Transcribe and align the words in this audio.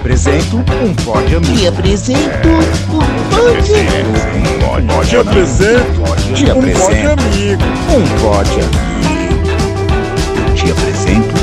apresento 0.00 0.56
um 0.56 0.94
pódio 1.04 1.36
amigo. 1.38 1.56
Te 1.58 1.66
apresento 1.68 2.48
um 2.48 3.00
pódio 3.28 3.74
Um 4.78 4.86
pódio 4.86 5.10
Te 5.10 5.16
apresento 5.16 6.00
um 6.58 6.72
pódio 6.72 7.12
amigo. 7.12 7.62
um 7.90 8.04
pódio 8.18 8.64
amigo. 8.64 9.44
Te 10.54 10.70
apresento 10.70 11.34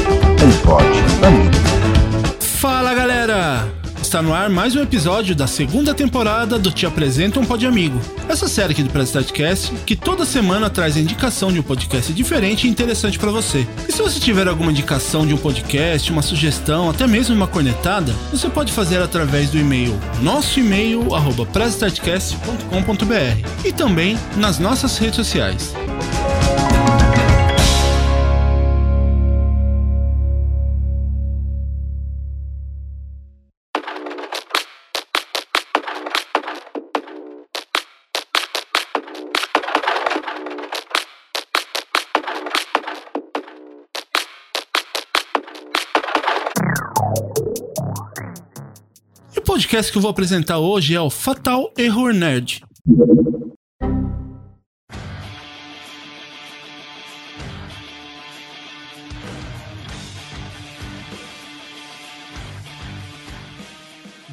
um 0.43 0.51
pódio 0.63 0.96
Está 4.08 4.21
no 4.21 4.33
ar 4.33 4.49
mais 4.49 4.74
um 4.74 4.81
episódio 4.81 5.35
da 5.35 5.47
segunda 5.47 5.94
temporada 5.94 6.57
do 6.57 6.71
Te 6.71 6.85
Apresento 6.85 7.42
um 7.42 7.46
Pod 7.46 7.67
Amigo. 7.67 7.99
Essa 8.29 8.47
série 8.47 8.71
aqui 8.71 8.81
do 8.81 8.89
Prestadcast 8.89 9.74
que 9.85 9.97
toda 9.97 10.24
semana 10.24 10.69
traz 10.69 10.96
a 10.96 11.01
indicação 11.01 11.51
de 11.51 11.60
um 11.60 11.62
podcast 11.62 12.13
diferente 12.13 12.65
e 12.65 12.70
interessante 12.70 13.20
para 13.20 13.31
você. 13.31 13.67
E 13.85 13.92
se 13.92 14.01
você 14.01 14.17
tiver 14.17 14.47
alguma 14.47 14.71
indicação 14.71 15.28
de 15.28 15.33
um 15.33 15.38
podcast, 15.38 16.09
uma 16.09 16.21
sugestão, 16.21 16.89
até 16.89 17.05
mesmo 17.05 17.35
uma 17.35 17.48
cornetada, 17.48 18.13
você 18.31 18.48
pode 18.48 18.71
fazer 18.71 19.02
através 19.02 19.49
do 19.49 19.57
e-mail 19.57 19.99
nosso 20.21 20.58
e-mail 20.58 21.13
arroba 21.13 21.45
e 23.66 23.73
também 23.73 24.17
nas 24.38 24.58
nossas 24.58 24.97
redes 24.97 25.17
sociais. 25.17 25.73
Podcast 49.67 49.91
que 49.91 49.98
eu 49.98 50.02
vou 50.02 50.09
apresentar 50.09 50.59
hoje 50.59 50.95
é 50.95 51.02
o 51.02 51.09
Fatal 51.09 51.73
Error 51.78 52.14
Nerd. 52.14 52.64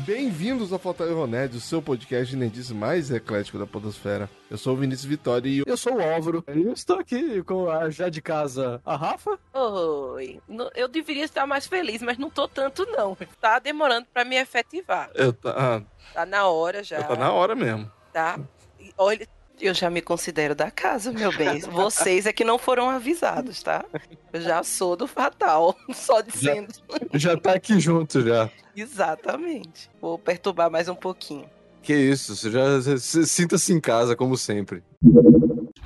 Bem-vindos 0.06 0.70
ao 0.70 0.78
Falta 0.78 1.06
Nerd, 1.26 1.56
o 1.56 1.60
seu 1.60 1.80
podcast 1.80 2.28
de 2.30 2.36
nerdice 2.36 2.74
mais 2.74 3.10
eclético 3.10 3.58
da 3.58 3.66
podosfera. 3.66 4.28
Eu 4.50 4.58
sou 4.58 4.74
o 4.74 4.76
Vinícius 4.76 5.06
Vitória 5.06 5.48
e 5.48 5.62
Eu 5.66 5.76
sou 5.78 5.94
o 5.94 6.02
Álvaro. 6.02 6.44
E 6.54 6.60
eu 6.62 6.74
estou 6.74 6.98
aqui 6.98 7.42
com 7.42 7.70
a 7.70 7.88
já 7.88 8.10
de 8.10 8.20
casa, 8.20 8.82
a 8.84 8.96
Rafa. 8.96 9.38
Oi. 9.54 10.42
Eu 10.74 10.88
deveria 10.88 11.24
estar 11.24 11.46
mais 11.46 11.66
feliz, 11.66 12.02
mas 12.02 12.18
não 12.18 12.28
tô 12.28 12.46
tanto, 12.46 12.84
não. 12.90 13.16
Tá 13.40 13.58
demorando 13.58 14.06
pra 14.12 14.26
me 14.26 14.36
efetivar. 14.36 15.10
eu 15.14 15.32
tá, 15.32 15.82
Tá 16.12 16.26
na 16.26 16.48
hora 16.48 16.82
já. 16.84 17.02
tá 17.02 17.16
na 17.16 17.32
hora 17.32 17.54
mesmo. 17.54 17.90
Tá? 18.12 18.38
E 18.78 18.92
Olha, 18.98 19.26
eu 19.68 19.74
já 19.74 19.88
me 19.90 20.00
considero 20.02 20.54
da 20.54 20.70
casa, 20.70 21.12
meu 21.12 21.34
bem. 21.36 21.60
Vocês 21.60 22.26
é 22.26 22.32
que 22.32 22.44
não 22.44 22.58
foram 22.58 22.88
avisados, 22.90 23.62
tá? 23.62 23.84
Eu 24.32 24.40
já 24.40 24.62
sou 24.62 24.96
do 24.96 25.06
fatal. 25.06 25.76
Só 25.94 26.20
dizendo. 26.20 26.68
Já 27.14 27.36
tá 27.36 27.52
aqui 27.54 27.78
junto 27.80 28.20
já. 28.26 28.50
Exatamente. 28.76 29.90
Vou 30.00 30.18
perturbar 30.18 30.70
mais 30.70 30.88
um 30.88 30.94
pouquinho. 30.94 31.44
Que 31.82 31.94
isso, 31.94 32.34
você 32.34 32.50
já 32.50 32.80
se- 32.98 33.26
sinta-se 33.26 33.72
em 33.72 33.80
casa, 33.80 34.16
como 34.16 34.36
sempre. 34.36 34.82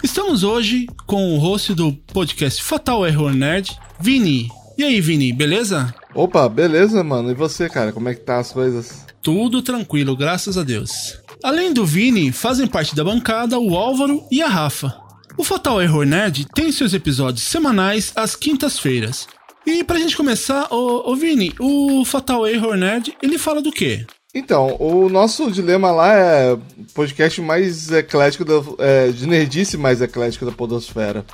Estamos 0.02 0.44
hoje 0.44 0.86
com 1.06 1.34
o 1.34 1.38
host 1.38 1.74
do 1.74 1.92
podcast 2.12 2.62
Fatal 2.62 3.04
Error 3.06 3.34
Nerd, 3.34 3.76
Vini. 3.98 4.48
E 4.76 4.84
aí, 4.84 5.00
Vini, 5.00 5.32
beleza? 5.32 5.92
Opa, 6.14 6.48
beleza, 6.48 7.02
mano? 7.02 7.30
E 7.32 7.34
você, 7.34 7.68
cara? 7.68 7.92
Como 7.92 8.08
é 8.08 8.14
que 8.14 8.20
tá 8.20 8.38
as 8.38 8.52
coisas? 8.52 9.04
Tudo 9.20 9.60
tranquilo, 9.60 10.16
graças 10.16 10.56
a 10.56 10.62
Deus. 10.62 11.20
Além 11.42 11.72
do 11.72 11.86
Vini, 11.86 12.32
fazem 12.32 12.66
parte 12.66 12.96
da 12.96 13.04
bancada 13.04 13.58
o 13.58 13.76
Álvaro 13.76 14.24
e 14.30 14.42
a 14.42 14.48
Rafa. 14.48 14.94
O 15.36 15.44
Fatal 15.44 15.80
Error 15.80 16.04
Nerd 16.04 16.46
tem 16.52 16.72
seus 16.72 16.92
episódios 16.92 17.44
semanais 17.44 18.12
às 18.16 18.34
quintas-feiras. 18.34 19.28
E 19.64 19.84
pra 19.84 19.98
gente 19.98 20.16
começar, 20.16 20.66
ô, 20.72 21.10
ô 21.10 21.14
Vini, 21.14 21.54
o 21.60 22.04
Fatal 22.04 22.46
Error 22.46 22.76
Nerd, 22.76 23.16
ele 23.22 23.38
fala 23.38 23.62
do 23.62 23.70
quê? 23.70 24.04
Então, 24.34 24.76
o 24.80 25.08
nosso 25.08 25.50
dilema 25.50 25.90
lá 25.92 26.12
é 26.12 26.58
podcast 26.92 27.40
mais 27.40 27.90
eclético, 27.90 28.44
da, 28.44 28.54
é, 28.78 29.08
de 29.08 29.26
nerdice 29.26 29.76
mais 29.76 30.02
eclético 30.02 30.44
da 30.44 30.52
podosfera. 30.52 31.24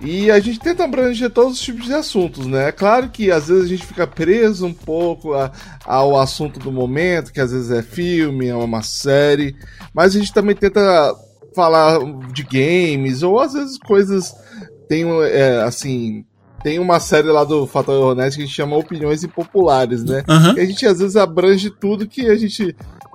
E 0.00 0.30
a 0.30 0.40
gente 0.40 0.58
tenta 0.58 0.84
abranger 0.84 1.28
todos 1.30 1.54
os 1.54 1.60
tipos 1.60 1.84
de 1.84 1.92
assuntos, 1.92 2.46
né? 2.46 2.68
É 2.68 2.72
claro 2.72 3.10
que 3.10 3.30
às 3.30 3.48
vezes 3.48 3.64
a 3.64 3.68
gente 3.68 3.84
fica 3.86 4.06
preso 4.06 4.64
um 4.66 4.72
pouco 4.72 5.34
a- 5.34 5.52
ao 5.84 6.18
assunto 6.18 6.58
do 6.58 6.72
momento, 6.72 7.32
que 7.32 7.40
às 7.40 7.52
vezes 7.52 7.70
é 7.70 7.82
filme, 7.82 8.46
é 8.48 8.54
uma 8.54 8.82
série, 8.82 9.54
mas 9.94 10.16
a 10.16 10.18
gente 10.18 10.32
também 10.32 10.56
tenta 10.56 11.14
falar 11.54 11.98
de 12.32 12.42
games, 12.44 13.22
ou 13.22 13.38
às 13.40 13.52
vezes 13.52 13.76
coisas. 13.78 14.34
Tem, 14.88 15.04
é, 15.24 15.62
assim. 15.62 16.24
Tem 16.62 16.78
uma 16.78 16.98
série 17.00 17.28
lá 17.28 17.42
do 17.44 17.66
Fatal 17.66 17.94
Error 17.94 18.14
Net 18.14 18.36
que 18.36 18.42
a 18.42 18.44
gente 18.46 18.54
chama 18.54 18.76
Opiniões 18.76 19.22
Impopulares, 19.24 20.04
né? 20.04 20.22
Aham. 20.28 20.54
E 20.56 20.60
a 20.60 20.64
gente 20.66 20.84
às 20.86 20.98
vezes 20.98 21.16
abrange 21.16 21.70
tudo 21.70 22.06
que 22.06 22.26
a 22.26 22.36
gente. 22.36 22.74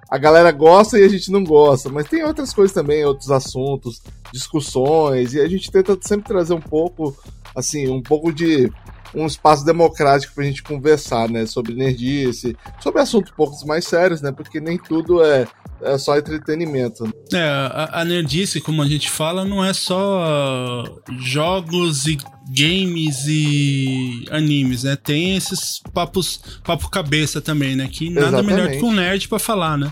A 0.09 0.17
galera 0.17 0.51
gosta 0.51 0.99
e 0.99 1.03
a 1.03 1.07
gente 1.07 1.31
não 1.31 1.43
gosta. 1.43 1.89
Mas 1.89 2.07
tem 2.07 2.23
outras 2.23 2.53
coisas 2.53 2.73
também, 2.73 3.03
outros 3.03 3.31
assuntos, 3.31 4.01
discussões. 4.31 5.33
E 5.33 5.41
a 5.41 5.47
gente 5.47 5.71
tenta 5.71 5.97
sempre 6.01 6.27
trazer 6.27 6.53
um 6.53 6.61
pouco, 6.61 7.16
assim, 7.55 7.88
um 7.88 8.01
pouco 8.01 8.31
de. 8.31 8.71
Um 9.13 9.27
espaço 9.27 9.63
democrático 9.63 10.33
pra 10.35 10.43
gente 10.43 10.61
conversar, 10.61 11.29
né? 11.29 11.45
Sobre 11.45 11.73
nerdice, 11.73 12.57
sobre 12.81 12.99
assuntos 12.99 13.31
um 13.31 13.35
pouco 13.35 13.66
mais 13.66 13.85
sérios, 13.85 14.21
né? 14.21 14.29
Porque 14.29 14.59
nem 14.59 14.77
tudo 14.77 15.23
é, 15.23 15.47
é 15.81 15.97
só 15.97 16.18
entretenimento. 16.18 17.06
É, 17.34 17.41
a, 17.44 18.02
a 18.02 18.06
nerdice, 18.06 18.62
como 18.62 18.81
a 18.81 18.88
gente 18.88 19.09
fala, 19.09 19.46
não 19.46 19.63
é 19.63 19.74
só 19.74 20.84
jogos 21.19 22.06
e 22.06 22.18
games 22.50 23.25
e 23.28 24.25
animes, 24.31 24.84
né? 24.84 24.96
Tem 24.96 25.35
esses 25.35 25.81
papos, 25.94 26.40
papo 26.64 26.90
cabeça 26.90 27.41
também, 27.41 27.75
né? 27.75 27.88
Que 27.91 28.09
nada 28.09 28.41
melhor 28.44 28.59
Exatamente. 28.59 28.80
que 28.80 28.85
um 28.85 28.94
nerd 28.94 29.28
pra 29.28 29.40
falar, 29.40 29.78
né? 29.78 29.91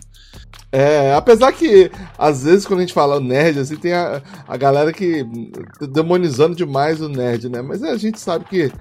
É, 0.71 1.13
apesar 1.13 1.51
que, 1.51 1.91
às 2.17 2.43
vezes, 2.43 2.65
quando 2.65 2.79
a 2.79 2.81
gente 2.81 2.93
fala 2.93 3.19
nerd, 3.19 3.59
assim, 3.59 3.75
tem 3.75 3.93
a, 3.93 4.21
a 4.47 4.57
galera 4.57 4.91
que 4.91 5.23
tá 5.79 5.85
demonizando 5.85 6.55
demais 6.55 6.99
o 6.99 7.07
nerd, 7.07 7.47
né? 7.47 7.61
Mas 7.61 7.83
a 7.83 7.95
gente 7.95 8.19
sabe 8.19 8.45
que 8.45 8.71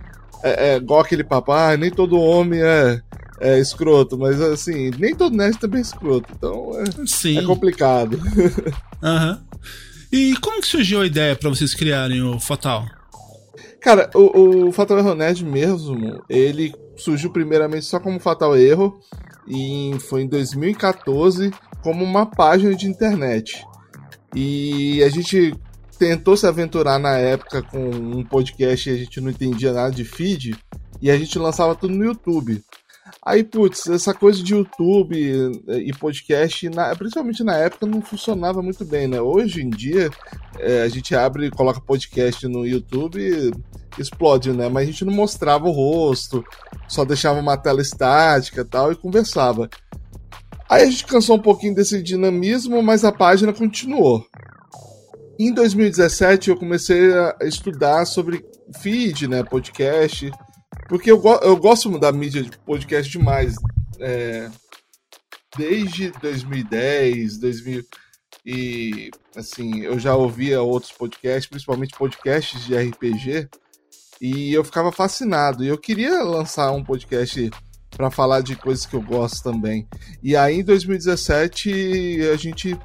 é, 0.42 0.70
é 0.70 0.76
igual 0.76 1.00
aquele 1.00 1.22
papo, 1.22 1.52
ah, 1.52 1.76
nem 1.76 1.90
todo 1.90 2.18
homem 2.18 2.60
é, 2.62 3.00
é 3.42 3.58
escroto, 3.58 4.16
mas 4.16 4.40
assim, 4.40 4.90
nem 4.98 5.14
todo 5.14 5.36
nerd 5.36 5.58
também 5.58 5.80
é 5.80 5.82
escroto, 5.82 6.32
então 6.36 6.72
é, 6.78 7.38
é 7.38 7.42
complicado. 7.42 8.18
Aham. 9.02 9.44
E 10.12 10.36
como 10.36 10.60
que 10.60 10.66
surgiu 10.66 11.00
a 11.00 11.06
ideia 11.06 11.34
pra 11.34 11.48
vocês 11.50 11.74
criarem 11.74 12.22
o 12.22 12.38
Fatal? 12.38 12.86
Cara, 13.80 14.08
o, 14.14 14.68
o 14.68 14.72
Fatal 14.72 14.98
Erro 14.98 15.14
Nerd 15.14 15.44
mesmo, 15.44 16.22
ele 16.28 16.72
surgiu 16.96 17.30
primeiramente 17.30 17.84
só 17.84 17.98
como 17.98 18.20
Fatal 18.20 18.56
Erro, 18.56 19.00
e 19.48 19.96
foi 20.08 20.22
em 20.22 20.28
2014 20.28 21.50
como 21.82 22.04
uma 22.04 22.26
página 22.26 22.74
de 22.76 22.86
internet. 22.86 23.64
E 24.34 25.02
a 25.02 25.08
gente 25.08 25.52
tentou 25.98 26.36
se 26.36 26.46
aventurar 26.46 26.98
na 26.98 27.16
época 27.16 27.62
com 27.62 27.90
um 27.90 28.24
podcast 28.24 28.88
e 28.88 28.92
a 28.92 28.96
gente 28.96 29.20
não 29.20 29.30
entendia 29.30 29.72
nada 29.72 29.90
de 29.90 30.04
feed, 30.04 30.56
e 31.00 31.10
a 31.10 31.18
gente 31.18 31.38
lançava 31.38 31.74
tudo 31.74 31.94
no 31.94 32.04
YouTube. 32.04 32.62
Aí, 33.24 33.42
putz, 33.44 33.86
essa 33.88 34.14
coisa 34.14 34.42
de 34.42 34.54
YouTube 34.54 35.16
e 35.68 35.92
podcast, 35.94 36.68
na- 36.70 36.94
principalmente 36.94 37.44
na 37.44 37.56
época, 37.56 37.86
não 37.86 38.00
funcionava 38.00 38.62
muito 38.62 38.84
bem, 38.84 39.06
né? 39.06 39.20
Hoje 39.20 39.62
em 39.62 39.70
dia, 39.70 40.10
é, 40.58 40.82
a 40.82 40.88
gente 40.88 41.14
abre 41.14 41.46
e 41.46 41.50
coloca 41.50 41.80
podcast 41.80 42.46
no 42.48 42.66
YouTube 42.66 43.52
explode, 43.98 44.52
né? 44.52 44.68
Mas 44.68 44.84
a 44.88 44.90
gente 44.90 45.04
não 45.04 45.12
mostrava 45.12 45.66
o 45.68 45.72
rosto, 45.72 46.44
só 46.88 47.04
deixava 47.04 47.38
uma 47.40 47.56
tela 47.56 47.82
estática 47.82 48.64
tal 48.64 48.90
e 48.92 48.96
conversava. 48.96 49.68
Aí 50.68 50.84
a 50.84 50.90
gente 50.90 51.04
cansou 51.06 51.36
um 51.36 51.42
pouquinho 51.42 51.74
desse 51.74 52.02
dinamismo, 52.02 52.82
mas 52.82 53.04
a 53.04 53.12
página 53.12 53.52
continuou. 53.52 54.24
Em 55.38 55.52
2017 55.52 56.50
eu 56.50 56.56
comecei 56.56 57.12
a 57.12 57.36
estudar 57.42 58.04
sobre 58.06 58.44
feed, 58.80 59.28
né, 59.28 59.42
podcast, 59.42 60.30
porque 60.92 61.10
eu, 61.10 61.22
eu 61.40 61.56
gosto 61.56 61.98
da 61.98 62.12
mídia 62.12 62.42
de 62.42 62.50
podcast 62.58 63.10
demais. 63.10 63.54
É, 63.98 64.50
desde 65.56 66.10
2010, 66.20 67.38
2000 67.38 67.82
e 68.44 69.10
assim, 69.34 69.80
eu 69.80 69.98
já 69.98 70.14
ouvia 70.14 70.60
outros 70.60 70.92
podcasts, 70.92 71.48
principalmente 71.48 71.96
podcasts 71.96 72.66
de 72.66 72.76
RPG, 72.76 73.48
e 74.20 74.52
eu 74.52 74.62
ficava 74.62 74.92
fascinado. 74.92 75.64
E 75.64 75.68
eu 75.68 75.78
queria 75.78 76.22
lançar 76.22 76.70
um 76.72 76.84
podcast 76.84 77.50
para 77.88 78.10
falar 78.10 78.42
de 78.42 78.54
coisas 78.54 78.84
que 78.84 78.94
eu 78.94 79.00
gosto 79.00 79.42
também. 79.42 79.88
E 80.22 80.36
aí 80.36 80.60
em 80.60 80.64
2017 80.64 82.20
a 82.30 82.36
gente 82.36 82.78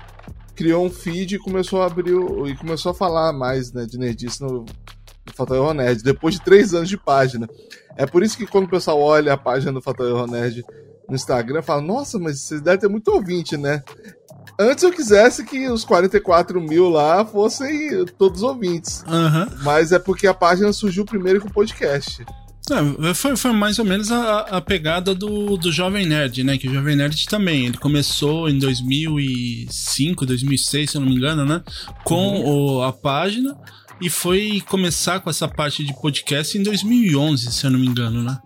criou 0.55 0.85
um 0.85 0.89
feed 0.89 1.35
e 1.35 1.39
começou 1.39 1.81
a 1.81 1.87
abrir 1.87 2.15
e 2.45 2.55
começou 2.55 2.93
a 2.93 2.95
falar 2.95 3.33
mais 3.33 3.73
né, 3.73 3.85
de 3.85 3.97
nerdice 3.97 4.41
no, 4.41 4.63
Fatal 5.33 5.57
Erro 5.57 5.73
Nerd, 5.73 6.01
depois 6.03 6.35
de 6.35 6.41
três 6.41 6.73
anos 6.73 6.89
de 6.89 6.97
página. 6.97 7.47
É 7.95 8.05
por 8.05 8.23
isso 8.23 8.37
que 8.37 8.45
quando 8.45 8.65
o 8.65 8.69
pessoal 8.69 8.99
olha 9.01 9.33
a 9.33 9.37
página 9.37 9.71
do 9.73 9.81
Fatal 9.81 10.07
Erro 10.07 10.27
Nerd 10.27 10.63
no 11.09 11.15
Instagram 11.15 11.61
falam, 11.61 11.83
nossa, 11.85 12.19
mas 12.19 12.41
vocês 12.41 12.61
devem 12.61 12.79
ter 12.79 12.87
muito 12.89 13.07
ouvinte, 13.09 13.55
né? 13.57 13.81
Antes 14.59 14.83
eu 14.83 14.91
quisesse 14.91 15.45
que 15.45 15.69
os 15.69 15.85
44 15.85 16.59
mil 16.59 16.89
lá 16.89 17.23
fossem 17.23 18.05
todos 18.17 18.41
ouvintes. 18.41 19.03
Aham. 19.07 19.47
Mas 19.61 19.91
é 19.91 19.99
porque 19.99 20.25
a 20.27 20.33
página 20.33 20.73
surgiu 20.73 21.05
primeiro 21.05 21.39
que 21.39 21.47
o 21.47 21.53
podcast. 21.53 22.25
É, 22.69 23.13
foi, 23.13 23.37
foi 23.37 23.51
mais 23.53 23.79
ou 23.79 23.85
menos 23.85 24.11
a, 24.11 24.39
a 24.39 24.59
pegada 24.59 25.15
do, 25.15 25.55
do 25.55 25.71
Jovem 25.71 26.05
Nerd, 26.05 26.43
né? 26.43 26.57
Que 26.57 26.67
o 26.67 26.73
Jovem 26.73 26.95
Nerd 26.97 27.25
também, 27.27 27.67
ele 27.67 27.77
começou 27.77 28.49
em 28.49 28.59
2005, 28.59 30.25
2006, 30.25 30.91
se 30.91 30.97
eu 30.97 31.01
não 31.01 31.07
me 31.07 31.15
engano, 31.15 31.45
né? 31.45 31.61
Com 32.03 32.41
o- 32.43 32.81
a 32.83 32.91
página 32.91 33.55
e 34.01 34.09
foi 34.09 34.61
começar 34.67 35.19
com 35.19 35.29
essa 35.29 35.47
parte 35.47 35.83
de 35.83 35.93
podcast 35.99 36.57
em 36.57 36.63
2011, 36.63 37.51
se 37.51 37.65
eu 37.65 37.71
não 37.71 37.79
me 37.79 37.87
engano, 37.87 38.23
né? 38.23 38.37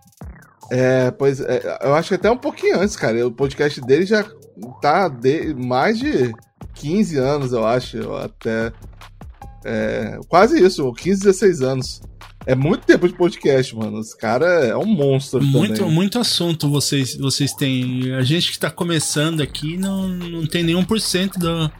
É, 0.72 1.12
pois 1.12 1.42
é, 1.42 1.80
eu 1.84 1.94
acho 1.94 2.10
que 2.10 2.16
até 2.16 2.32
um 2.32 2.38
pouquinho 2.38 2.80
antes, 2.80 2.96
cara. 2.96 3.28
O 3.28 3.32
podcast 3.32 3.82
dele 3.82 4.06
já 4.06 4.26
tá 4.82 5.10
de 5.10 5.54
mais 5.54 6.00
de 6.00 6.34
15 6.76 7.18
anos, 7.18 7.52
eu 7.52 7.66
acho. 7.66 8.14
Até. 8.14 8.72
é, 9.66 10.18
quase 10.30 10.64
isso, 10.64 10.92
15, 10.94 11.24
16 11.24 11.62
anos. 11.62 12.02
É 12.46 12.56
muito 12.56 12.86
tempo 12.86 13.08
de 13.08 13.14
podcast, 13.14 13.76
mano. 13.76 14.00
Esse 14.00 14.18
cara 14.18 14.46
é 14.66 14.76
um 14.76 14.86
monstro 14.86 15.44
Muito, 15.44 15.76
também. 15.76 15.94
muito 15.94 16.18
assunto 16.18 16.70
vocês, 16.70 17.16
vocês 17.16 17.54
têm. 17.54 18.16
A 18.16 18.24
gente 18.24 18.52
que 18.52 18.58
tá 18.58 18.72
começando 18.72 19.42
aqui 19.42 19.78
não, 19.78 20.08
não 20.08 20.48
tem 20.48 20.64
nenhum 20.64 20.84
por 20.84 21.00
cento 21.00 21.38
da, 21.38 21.72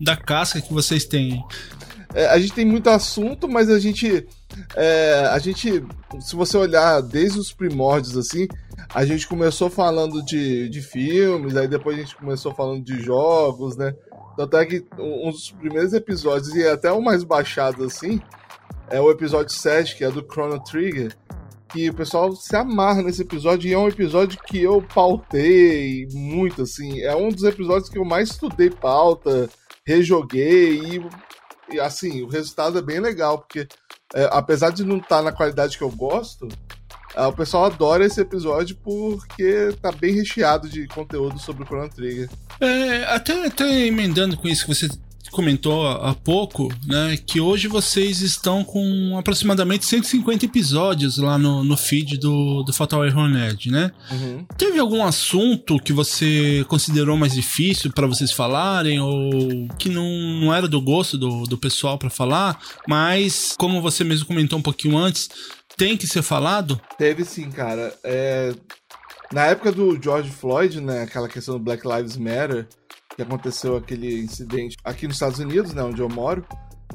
da 0.00 0.16
casca 0.16 0.60
que 0.60 0.72
vocês 0.72 1.04
têm. 1.04 1.42
É, 2.14 2.26
a 2.26 2.38
gente 2.38 2.52
tem 2.52 2.64
muito 2.64 2.90
assunto, 2.90 3.48
mas 3.48 3.70
a 3.70 3.78
gente. 3.78 4.26
é, 4.76 5.28
a 5.30 5.38
gente. 5.38 5.84
Se 6.20 6.34
você 6.34 6.56
olhar 6.56 7.00
desde 7.00 7.38
os 7.38 7.52
primórdios, 7.52 8.16
assim, 8.16 8.48
a 8.92 9.04
gente 9.04 9.28
começou 9.28 9.70
falando 9.70 10.22
de, 10.24 10.68
de 10.68 10.82
filmes, 10.82 11.56
aí 11.56 11.68
depois 11.68 11.96
a 11.96 12.00
gente 12.00 12.16
começou 12.16 12.52
falando 12.52 12.82
de 12.82 13.00
jogos, 13.00 13.76
né? 13.76 13.94
Tanto 14.36 14.56
é 14.56 14.66
que 14.66 14.84
um 14.98 15.30
dos 15.30 15.50
primeiros 15.52 15.92
episódios, 15.92 16.54
e 16.54 16.66
até 16.66 16.90
o 16.90 17.00
mais 17.00 17.22
baixado, 17.22 17.84
assim, 17.84 18.20
é 18.88 19.00
o 19.00 19.10
episódio 19.10 19.54
7, 19.54 19.96
que 19.96 20.04
é 20.04 20.10
do 20.10 20.22
Chrono 20.22 20.62
Trigger. 20.62 21.16
Que 21.68 21.88
o 21.88 21.94
pessoal 21.94 22.34
se 22.34 22.56
amarra 22.56 23.00
nesse 23.00 23.22
episódio 23.22 23.68
e 23.68 23.72
é 23.72 23.78
um 23.78 23.86
episódio 23.86 24.40
que 24.44 24.60
eu 24.60 24.82
pautei 24.82 26.08
muito, 26.12 26.62
assim. 26.62 27.00
É 27.00 27.14
um 27.14 27.28
dos 27.28 27.44
episódios 27.44 27.88
que 27.88 27.96
eu 27.96 28.04
mais 28.04 28.30
estudei 28.30 28.70
pauta, 28.70 29.48
rejoguei 29.86 30.80
e 30.80 31.04
e 31.72 31.80
assim, 31.80 32.22
o 32.22 32.28
resultado 32.28 32.78
é 32.78 32.82
bem 32.82 33.00
legal, 33.00 33.38
porque 33.38 33.66
é, 34.14 34.28
apesar 34.32 34.70
de 34.70 34.84
não 34.84 34.98
estar 34.98 35.22
na 35.22 35.32
qualidade 35.32 35.76
que 35.76 35.84
eu 35.84 35.90
gosto, 35.90 36.48
ah, 37.14 37.28
o 37.28 37.32
pessoal 37.32 37.64
adora 37.64 38.04
esse 38.04 38.20
episódio 38.20 38.76
porque 38.76 39.74
tá 39.82 39.90
bem 39.90 40.14
recheado 40.14 40.68
de 40.68 40.86
conteúdo 40.88 41.38
sobre 41.38 41.64
o 41.64 41.66
Chrono 41.66 41.88
Trigger. 41.88 42.28
É, 42.60 43.04
até, 43.04 43.46
até 43.46 43.86
emendando 43.86 44.36
com 44.36 44.48
isso 44.48 44.66
que 44.66 44.74
você 44.74 44.88
comentou 45.30 45.86
há 45.86 46.14
pouco, 46.14 46.68
né? 46.86 47.16
Que 47.26 47.40
hoje 47.40 47.68
vocês 47.68 48.20
estão 48.20 48.64
com 48.64 49.16
aproximadamente 49.18 49.86
150 49.86 50.44
episódios 50.44 51.18
lá 51.18 51.38
no, 51.38 51.62
no 51.64 51.76
feed 51.76 52.18
do, 52.18 52.62
do 52.62 52.72
Fatal 52.72 53.04
Error 53.04 53.28
Nerd, 53.28 53.70
né? 53.70 53.90
Uhum. 54.10 54.44
Teve 54.56 54.78
algum 54.78 55.04
assunto 55.04 55.78
que 55.78 55.92
você 55.92 56.64
considerou 56.68 57.16
mais 57.16 57.32
difícil 57.34 57.92
pra 57.92 58.06
vocês 58.06 58.32
falarem 58.32 59.00
ou 59.00 59.68
que 59.78 59.88
não, 59.88 60.04
não 60.40 60.54
era 60.54 60.66
do 60.68 60.80
gosto 60.80 61.16
do, 61.16 61.44
do 61.44 61.58
pessoal 61.58 61.98
pra 61.98 62.10
falar, 62.10 62.58
mas 62.88 63.54
como 63.58 63.80
você 63.80 64.04
mesmo 64.04 64.26
comentou 64.26 64.58
um 64.58 64.62
pouquinho 64.62 64.96
antes, 64.96 65.28
tem 65.76 65.96
que 65.96 66.06
ser 66.06 66.22
falado? 66.22 66.80
Teve 66.98 67.24
sim, 67.24 67.50
cara. 67.50 67.94
É, 68.04 68.52
Na 69.32 69.46
época 69.46 69.70
do 69.72 69.98
George 70.02 70.28
Floyd, 70.30 70.80
né? 70.80 71.02
Aquela 71.02 71.28
questão 71.28 71.54
do 71.54 71.60
Black 71.64 71.86
Lives 71.86 72.16
Matter, 72.16 72.66
que 73.20 73.22
aconteceu 73.22 73.76
aquele 73.76 74.20
incidente 74.22 74.76
aqui 74.82 75.06
nos 75.06 75.16
Estados 75.16 75.38
Unidos, 75.38 75.74
né? 75.74 75.82
Onde 75.82 76.00
eu 76.00 76.08
moro. 76.08 76.44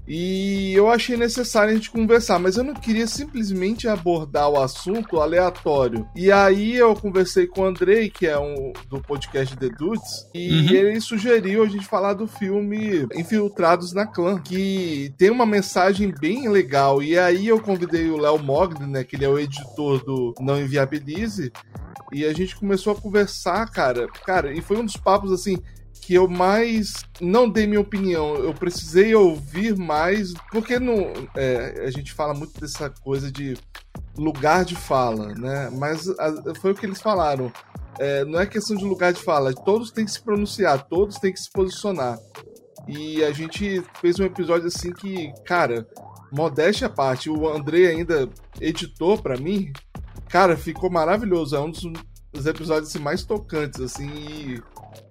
E 0.08 0.74
eu 0.74 0.90
achei 0.92 1.16
necessário 1.18 1.72
a 1.72 1.76
gente 1.76 1.90
conversar, 1.90 2.38
mas 2.38 2.58
eu 2.58 2.64
não 2.64 2.74
queria 2.74 3.08
simplesmente 3.08 3.88
abordar 3.88 4.50
o 4.50 4.62
assunto 4.62 5.20
aleatório. 5.20 6.06
E 6.16 6.32
aí 6.32 6.76
eu 6.76 6.94
conversei 6.96 7.48
com 7.48 7.62
o 7.62 7.66
Andrei, 7.66 8.10
que 8.10 8.28
é 8.28 8.38
um 8.38 8.74
do 8.90 9.00
podcast 9.02 9.56
The 9.56 9.70
Dudes, 9.70 10.28
e 10.34 10.52
Uhum. 10.52 10.70
ele 10.76 11.02
sugeriu 11.02 11.64
a 11.64 11.68
gente 11.68 11.86
falar 11.88 12.14
do 12.14 12.28
filme 12.28 13.08
Infiltrados 13.16 13.94
na 13.94 14.06
Clã, 14.06 14.40
que 14.40 15.12
tem 15.18 15.32
uma 15.32 15.46
mensagem 15.46 16.14
bem 16.20 16.50
legal. 16.50 17.02
E 17.02 17.18
aí 17.18 17.48
eu 17.48 17.60
convidei 17.60 18.10
o 18.10 18.18
Léo 18.18 18.38
Mogli, 18.38 18.86
né, 18.86 19.04
que 19.04 19.16
ele 19.16 19.26
é 19.26 19.30
o 19.30 19.40
editor 19.40 20.04
do 20.04 20.36
Não 20.40 20.60
Inviabilize, 20.60 21.52
e 22.12 22.26
a 22.26 22.34
gente 22.34 22.56
começou 22.56 22.94
a 22.94 22.96
conversar, 22.96 23.66
cara. 23.72 24.08
Cara, 24.26 24.54
e 24.54 24.62
foi 24.62 24.78
um 24.78 24.86
dos 24.86 24.98
papos 24.98 25.32
assim 25.32 25.58
que 26.06 26.14
eu 26.14 26.28
mais 26.28 27.04
não 27.20 27.50
dei 27.50 27.66
minha 27.66 27.80
opinião. 27.82 28.36
Eu 28.36 28.54
precisei 28.54 29.16
ouvir 29.16 29.76
mais, 29.76 30.34
porque 30.52 30.76
é, 31.36 31.84
a 31.84 31.90
gente 31.90 32.14
fala 32.14 32.34
muito 32.36 32.62
dessa 32.62 32.92
coisa 32.92 33.32
de 33.32 33.58
lugar 34.16 34.64
de 34.64 34.76
fala, 34.76 35.34
né? 35.34 35.70
Mas 35.74 36.08
a- 36.20 36.54
foi 36.62 36.72
o 36.72 36.76
que 36.76 36.86
eles 36.86 37.02
falaram. 37.02 37.52
É, 37.98 38.24
não 38.26 38.40
é 38.40 38.46
questão 38.46 38.76
de 38.78 38.84
lugar 38.86 39.14
de 39.14 39.22
fala, 39.22 39.52
todos 39.52 39.90
têm 39.90 40.06
que 40.06 40.12
se 40.12 40.22
pronunciar, 40.22 40.84
todos 40.88 41.18
têm 41.18 41.34
que 41.34 41.40
se 41.40 41.50
posicionar. 41.50 42.20
E 42.88 43.24
a 43.24 43.32
gente 43.32 43.82
fez 44.00 44.20
um 44.20 44.26
episódio 44.26 44.68
assim 44.68 44.92
que, 44.94 45.34
cara, 45.44 45.88
modéstia 46.32 46.86
à 46.86 46.90
parte, 46.90 47.32
o 47.32 47.50
Andrei 47.50 47.88
ainda 47.88 48.30
editou 48.62 49.18
pra 49.18 49.38
mim, 49.38 49.72
cara, 50.30 50.56
ficou 50.56 50.92
maravilhoso. 50.92 51.56
É 51.56 51.60
um 51.60 51.72
dos, 51.72 51.82
dos 52.32 52.46
episódios 52.46 52.90
assim, 52.90 53.00
mais 53.00 53.24
tocantes, 53.24 53.82
assim, 53.82 54.08
e 54.08 54.62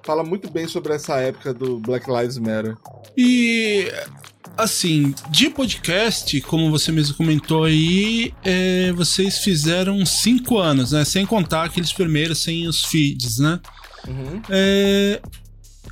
fala 0.05 0.23
muito 0.23 0.51
bem 0.51 0.69
sobre 0.69 0.95
essa 0.95 1.17
época 1.17 1.53
do 1.55 1.79
Black 1.79 2.11
Lives 2.11 2.39
Matter. 2.39 2.77
E 3.17 3.91
assim, 4.57 5.15
de 5.31 5.51
podcast, 5.51 6.41
como 6.43 6.71
você 6.71 6.93
mesmo 6.93 7.17
comentou 7.17 7.65
aí, 7.65 8.33
é, 8.45 8.93
vocês 8.93 9.39
fizeram 9.39 10.05
cinco 10.05 10.59
anos, 10.59 10.93
né? 10.93 11.05
Sem 11.05 11.27
contar 11.27 11.65
aqueles 11.65 11.93
primeiros 11.93 12.39
sem 12.39 12.67
os 12.67 12.85
feeds, 12.85 13.39
né? 13.39 13.61
Uhum. 14.07 14.43
É, 14.51 15.21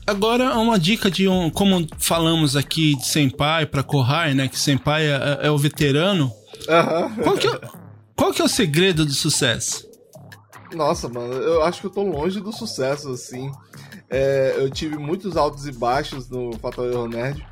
agora 0.06 0.56
uma 0.58 0.78
dica 0.78 1.10
de 1.10 1.26
um, 1.26 1.50
como 1.50 1.86
falamos 1.98 2.56
aqui 2.56 2.94
de 2.96 3.06
Senpai 3.06 3.66
para 3.66 3.82
Kohai, 3.82 4.34
né? 4.34 4.48
Que 4.48 4.58
Senpai 4.58 5.06
é, 5.06 5.38
é 5.42 5.50
o 5.50 5.58
veterano. 5.58 6.32
Aham. 6.68 7.14
Qual 7.22 7.36
que, 7.36 7.48
é, 7.48 7.60
qual 8.14 8.32
que 8.32 8.42
é 8.42 8.44
o 8.44 8.48
segredo 8.48 9.04
do 9.04 9.12
sucesso? 9.12 9.90
Nossa, 10.74 11.08
mano, 11.08 11.34
eu 11.34 11.62
acho 11.64 11.80
que 11.80 11.86
eu 11.86 11.90
tô 11.90 12.02
longe 12.02 12.40
do 12.40 12.52
sucesso, 12.52 13.10
assim. 13.10 13.50
É, 14.12 14.54
eu 14.58 14.70
tive 14.70 14.98
muitos 14.98 15.38
altos 15.38 15.66
e 15.66 15.72
baixos 15.72 16.28
no 16.28 16.52
Fatal 16.58 16.84
Error 16.84 17.08
Nerd, 17.08 17.46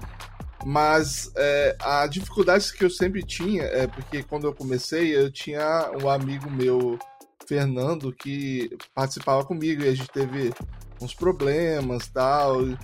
mas 0.64 1.32
é, 1.34 1.74
a 1.80 2.06
dificuldade 2.06 2.70
que 2.74 2.84
eu 2.84 2.90
sempre 2.90 3.22
tinha 3.22 3.62
é 3.62 3.86
porque 3.86 4.22
quando 4.22 4.46
eu 4.46 4.54
comecei, 4.54 5.16
eu 5.16 5.32
tinha 5.32 5.90
um 6.02 6.08
amigo 6.08 6.50
meu, 6.50 6.98
Fernando, 7.46 8.12
que 8.12 8.76
participava 8.94 9.42
comigo 9.42 9.82
e 9.82 9.88
a 9.88 9.94
gente 9.94 10.10
teve 10.10 10.52
uns 11.00 11.14
problemas 11.14 12.08
tal, 12.08 12.62
e, 12.62 12.76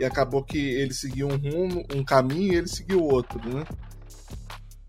e 0.00 0.04
acabou 0.04 0.42
que 0.42 0.58
ele 0.58 0.92
seguiu 0.92 1.28
um 1.28 1.36
rumo, 1.36 1.86
um 1.94 2.04
caminho 2.04 2.52
e 2.52 2.56
ele 2.56 2.68
seguiu 2.68 3.00
outro, 3.04 3.38
né? 3.48 3.64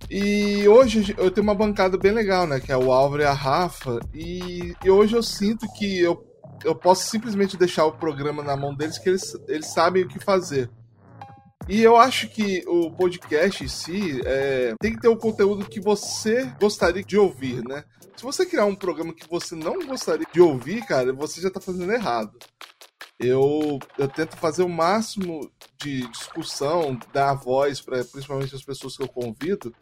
E 0.09 0.67
hoje 0.67 1.15
eu 1.17 1.29
tenho 1.29 1.45
uma 1.45 1.55
bancada 1.55 1.97
bem 1.97 2.11
legal, 2.11 2.45
né? 2.45 2.59
Que 2.59 2.71
é 2.71 2.77
o 2.77 2.91
Álvaro 2.91 3.21
e 3.21 3.25
a 3.25 3.31
Rafa. 3.31 3.99
E, 4.13 4.75
e 4.83 4.89
hoje 4.89 5.15
eu 5.15 5.23
sinto 5.23 5.65
que 5.73 5.99
eu, 5.99 6.30
eu 6.63 6.75
posso 6.75 7.09
simplesmente 7.09 7.57
deixar 7.57 7.85
o 7.85 7.93
programa 7.93 8.43
na 8.43 8.55
mão 8.55 8.73
deles, 8.73 8.97
que 8.97 9.09
eles, 9.09 9.35
eles 9.47 9.67
sabem 9.67 10.03
o 10.03 10.07
que 10.07 10.19
fazer. 10.19 10.69
E 11.69 11.81
eu 11.81 11.95
acho 11.95 12.27
que 12.27 12.63
o 12.67 12.91
podcast 12.91 13.63
em 13.63 13.67
si 13.67 14.19
é, 14.25 14.73
tem 14.79 14.93
que 14.93 14.99
ter 14.99 15.07
o 15.07 15.17
conteúdo 15.17 15.69
que 15.69 15.79
você 15.79 16.45
gostaria 16.59 17.03
de 17.03 17.17
ouvir, 17.17 17.63
né? 17.63 17.83
Se 18.15 18.23
você 18.23 18.45
criar 18.45 18.65
um 18.65 18.75
programa 18.75 19.13
que 19.13 19.27
você 19.29 19.55
não 19.55 19.79
gostaria 19.85 20.27
de 20.31 20.41
ouvir, 20.41 20.85
cara, 20.85 21.13
você 21.13 21.39
já 21.39 21.49
tá 21.49 21.59
fazendo 21.59 21.91
errado. 21.91 22.37
Eu, 23.19 23.79
eu 23.97 24.07
tento 24.07 24.35
fazer 24.35 24.63
o 24.63 24.69
máximo 24.69 25.49
de 25.81 26.07
discussão, 26.09 26.99
dar 27.13 27.35
voz 27.35 27.79
para 27.79 28.03
principalmente 28.03 28.55
as 28.55 28.63
pessoas 28.63 28.97
que 28.97 29.03
eu 29.03 29.07
convido, 29.07 29.73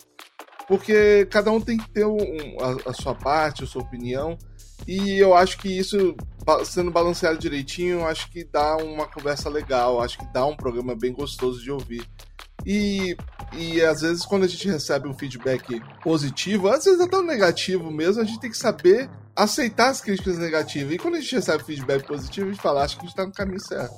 porque 0.68 1.26
cada 1.32 1.50
um 1.52 1.60
tem 1.60 1.78
que 1.78 1.90
ter 1.90 2.06
um, 2.06 2.18
a, 2.62 2.92
a, 2.92 2.94
sua 2.94 3.16
parte, 3.16 3.64
a 3.64 3.68
sua 3.68 3.82
opinião, 3.82 4.38
e 4.88 5.18
eu 5.18 5.36
acho 5.36 5.58
que 5.58 5.68
isso, 5.68 6.16
sendo 6.66 6.92
balanceado 6.92 7.38
direitinho, 7.38 8.06
acho 8.06 8.30
que 8.32 8.44
dá 8.44 8.78
uma 8.78 9.08
conversa 9.08 9.50
legal, 9.50 10.02
acho 10.02 10.18
que 10.18 10.34
dá 10.34 10.46
um 10.46 10.56
programa 10.56 10.96
bem 10.96 11.14
gostoso 11.14 11.62
de 11.62 11.72
ouvir. 11.72 12.06
E, 12.66 13.16
e 13.54 13.82
às 13.82 14.02
vezes, 14.02 14.26
quando 14.26 14.44
a 14.44 14.48
gente 14.48 14.68
recebe 14.68 15.08
um 15.08 15.14
feedback 15.14 15.82
positivo, 16.04 16.68
às 16.68 16.86
vezes 16.86 17.00
até 17.00 17.18
um 17.18 17.26
negativo 17.26 17.90
mesmo, 17.90 18.22
a 18.22 18.26
gente 18.26 18.40
tem 18.40 18.50
que 18.50 18.58
saber 18.58 19.10
aceitar 19.36 19.90
as 19.90 20.02
críticas 20.02 20.38
negativas. 20.38 20.94
E 20.94 20.98
quando 20.98 21.16
a 21.16 21.22
gente 21.22 21.36
recebe 21.36 21.64
feedback 21.64 22.06
positivo, 22.06 22.48
a 22.48 22.52
gente 22.52 22.62
fala, 22.62 22.84
acho 22.84 22.96
que 22.96 23.02
a 23.02 23.06
gente 23.06 23.14
está 23.14 23.26
no 23.26 23.32
caminho 23.32 23.60
certo. 23.60 23.96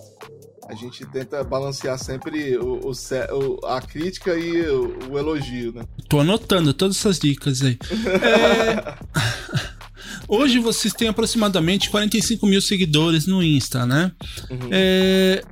A 0.70 0.76
gente 0.76 1.06
tenta 1.08 1.44
balancear 1.44 1.98
sempre 1.98 2.58
o, 2.58 2.80
o, 2.86 2.92
o 2.92 3.66
a 3.66 3.82
crítica 3.82 4.36
e 4.36 4.62
o, 4.70 5.12
o, 5.12 5.20
elogio, 5.20 5.74
né? 5.74 5.84
Tô 6.08 6.20
anotando 6.20 6.74
todas 6.74 6.96
essas 6.98 7.20
dicas 7.20 7.62
aí. 7.62 7.78
é... 8.22 9.81
Hoje 10.28 10.60
vocês 10.60 10.94
têm 10.94 11.08
aproximadamente 11.08 11.90
45 11.90 12.46
mil 12.46 12.62
seguidores 12.62 13.28
no 13.28 13.42
Insta, 13.44 13.86
né? 13.86 14.12
Uhum. 14.50 14.70
É, 14.72 15.44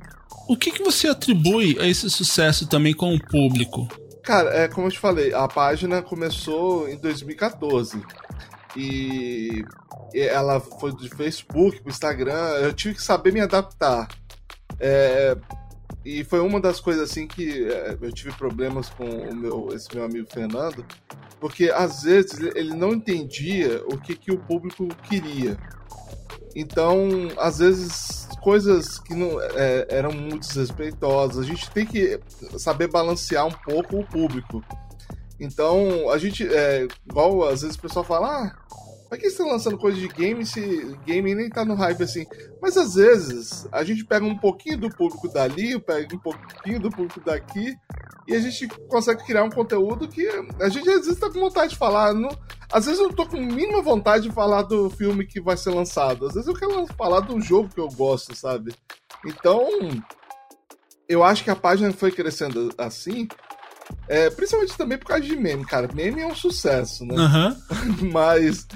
o 0.48 0.56
que, 0.56 0.70
que 0.70 0.82
você 0.82 1.08
atribui 1.08 1.78
a 1.80 1.86
esse 1.86 2.08
sucesso 2.10 2.66
também 2.66 2.92
com 2.92 3.14
o 3.14 3.20
público? 3.20 3.88
Cara, 4.22 4.50
é 4.50 4.68
como 4.68 4.86
eu 4.86 4.90
te 4.90 4.98
falei, 4.98 5.32
a 5.32 5.48
página 5.48 6.02
começou 6.02 6.88
em 6.88 6.96
2014. 6.96 8.02
E 8.76 9.64
ela 10.14 10.60
foi 10.60 10.92
do 10.92 11.08
Facebook 11.08 11.80
pro 11.80 11.90
Instagram, 11.90 12.38
eu 12.62 12.72
tive 12.72 12.94
que 12.94 13.02
saber 13.02 13.32
me 13.32 13.40
adaptar. 13.40 14.08
É, 14.78 15.36
e 16.04 16.24
foi 16.24 16.40
uma 16.40 16.60
das 16.60 16.80
coisas 16.80 17.10
assim 17.10 17.26
que 17.26 17.64
é, 17.64 17.96
eu 18.00 18.12
tive 18.12 18.32
problemas 18.32 18.88
com 18.88 19.04
o 19.04 19.34
meu, 19.34 19.68
esse 19.72 19.94
meu 19.94 20.04
amigo 20.04 20.26
Fernando, 20.30 20.84
porque 21.38 21.70
às 21.70 22.02
vezes 22.02 22.38
ele 22.54 22.74
não 22.74 22.94
entendia 22.94 23.82
o 23.86 23.98
que, 23.98 24.16
que 24.16 24.32
o 24.32 24.38
público 24.38 24.88
queria. 25.02 25.58
Então, 26.56 27.28
às 27.38 27.58
vezes, 27.58 28.28
coisas 28.42 28.98
que 28.98 29.14
não 29.14 29.40
é, 29.40 29.86
eram 29.88 30.10
muito 30.12 30.48
desrespeitosas, 30.48 31.44
a 31.44 31.46
gente 31.46 31.70
tem 31.70 31.86
que 31.86 32.18
saber 32.58 32.88
balancear 32.88 33.46
um 33.46 33.52
pouco 33.52 33.98
o 33.98 34.06
público. 34.06 34.64
Então, 35.38 36.10
a 36.10 36.18
gente, 36.18 36.46
é, 36.46 36.88
igual 37.08 37.44
às 37.44 37.62
vezes 37.62 37.76
o 37.76 37.80
pessoal 37.80 38.04
fala, 38.04 38.28
ah, 38.28 38.56
Pra 39.10 39.18
que 39.18 39.28
você 39.28 39.38
tá 39.38 39.44
lançando 39.44 39.76
coisa 39.76 39.98
de 39.98 40.06
game 40.06 40.46
se 40.46 40.96
game 41.04 41.34
nem 41.34 41.50
tá 41.50 41.64
no 41.64 41.74
hype 41.74 42.00
assim? 42.00 42.24
Mas 42.62 42.76
às 42.76 42.94
vezes 42.94 43.66
a 43.72 43.82
gente 43.82 44.04
pega 44.04 44.24
um 44.24 44.38
pouquinho 44.38 44.78
do 44.78 44.88
público 44.88 45.26
dali, 45.26 45.80
pega 45.80 46.14
um 46.14 46.18
pouquinho 46.20 46.78
do 46.78 46.90
público 46.90 47.20
daqui 47.20 47.74
e 48.28 48.36
a 48.36 48.38
gente 48.38 48.68
consegue 48.88 49.26
criar 49.26 49.42
um 49.42 49.50
conteúdo 49.50 50.06
que 50.06 50.28
a 50.60 50.68
gente 50.68 50.88
às 50.88 51.06
vezes 51.06 51.18
tá 51.18 51.28
com 51.28 51.40
vontade 51.40 51.72
de 51.72 51.76
falar. 51.76 52.14
Não, 52.14 52.30
às 52.72 52.86
vezes 52.86 53.00
eu 53.00 53.08
não 53.08 53.14
tô 53.16 53.26
com 53.26 53.36
mínima 53.36 53.82
vontade 53.82 54.28
de 54.28 54.32
falar 54.32 54.62
do 54.62 54.88
filme 54.88 55.26
que 55.26 55.40
vai 55.40 55.56
ser 55.56 55.70
lançado. 55.70 56.28
Às 56.28 56.34
vezes 56.34 56.46
eu 56.46 56.54
quero 56.54 56.86
falar 56.96 57.18
do 57.18 57.40
jogo 57.40 57.68
que 57.68 57.80
eu 57.80 57.88
gosto, 57.88 58.36
sabe? 58.36 58.72
Então, 59.26 59.68
eu 61.08 61.24
acho 61.24 61.42
que 61.42 61.50
a 61.50 61.56
página 61.56 61.92
foi 61.92 62.12
crescendo 62.12 62.72
assim 62.78 63.26
é, 64.08 64.28
principalmente 64.30 64.76
também 64.76 64.98
por 64.98 65.06
causa 65.06 65.24
de 65.24 65.36
meme, 65.36 65.64
cara. 65.64 65.88
Meme 65.92 66.22
é 66.22 66.26
um 66.26 66.34
sucesso, 66.34 67.04
né? 67.04 67.14
Uhum. 67.14 68.10
mas 68.12 68.66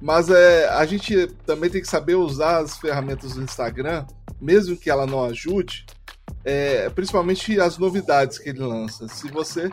mas 0.00 0.30
é, 0.30 0.68
a 0.68 0.86
gente 0.86 1.26
também 1.44 1.68
tem 1.68 1.80
que 1.80 1.88
saber 1.88 2.14
usar 2.14 2.58
as 2.58 2.76
ferramentas 2.78 3.34
do 3.34 3.42
Instagram, 3.42 4.06
mesmo 4.40 4.76
que 4.76 4.88
ela 4.88 5.06
não 5.06 5.24
ajude, 5.24 5.84
é, 6.44 6.88
principalmente 6.90 7.60
as 7.60 7.78
novidades 7.78 8.38
que 8.38 8.50
ele 8.50 8.60
lança. 8.60 9.08
Se 9.08 9.28
você 9.28 9.70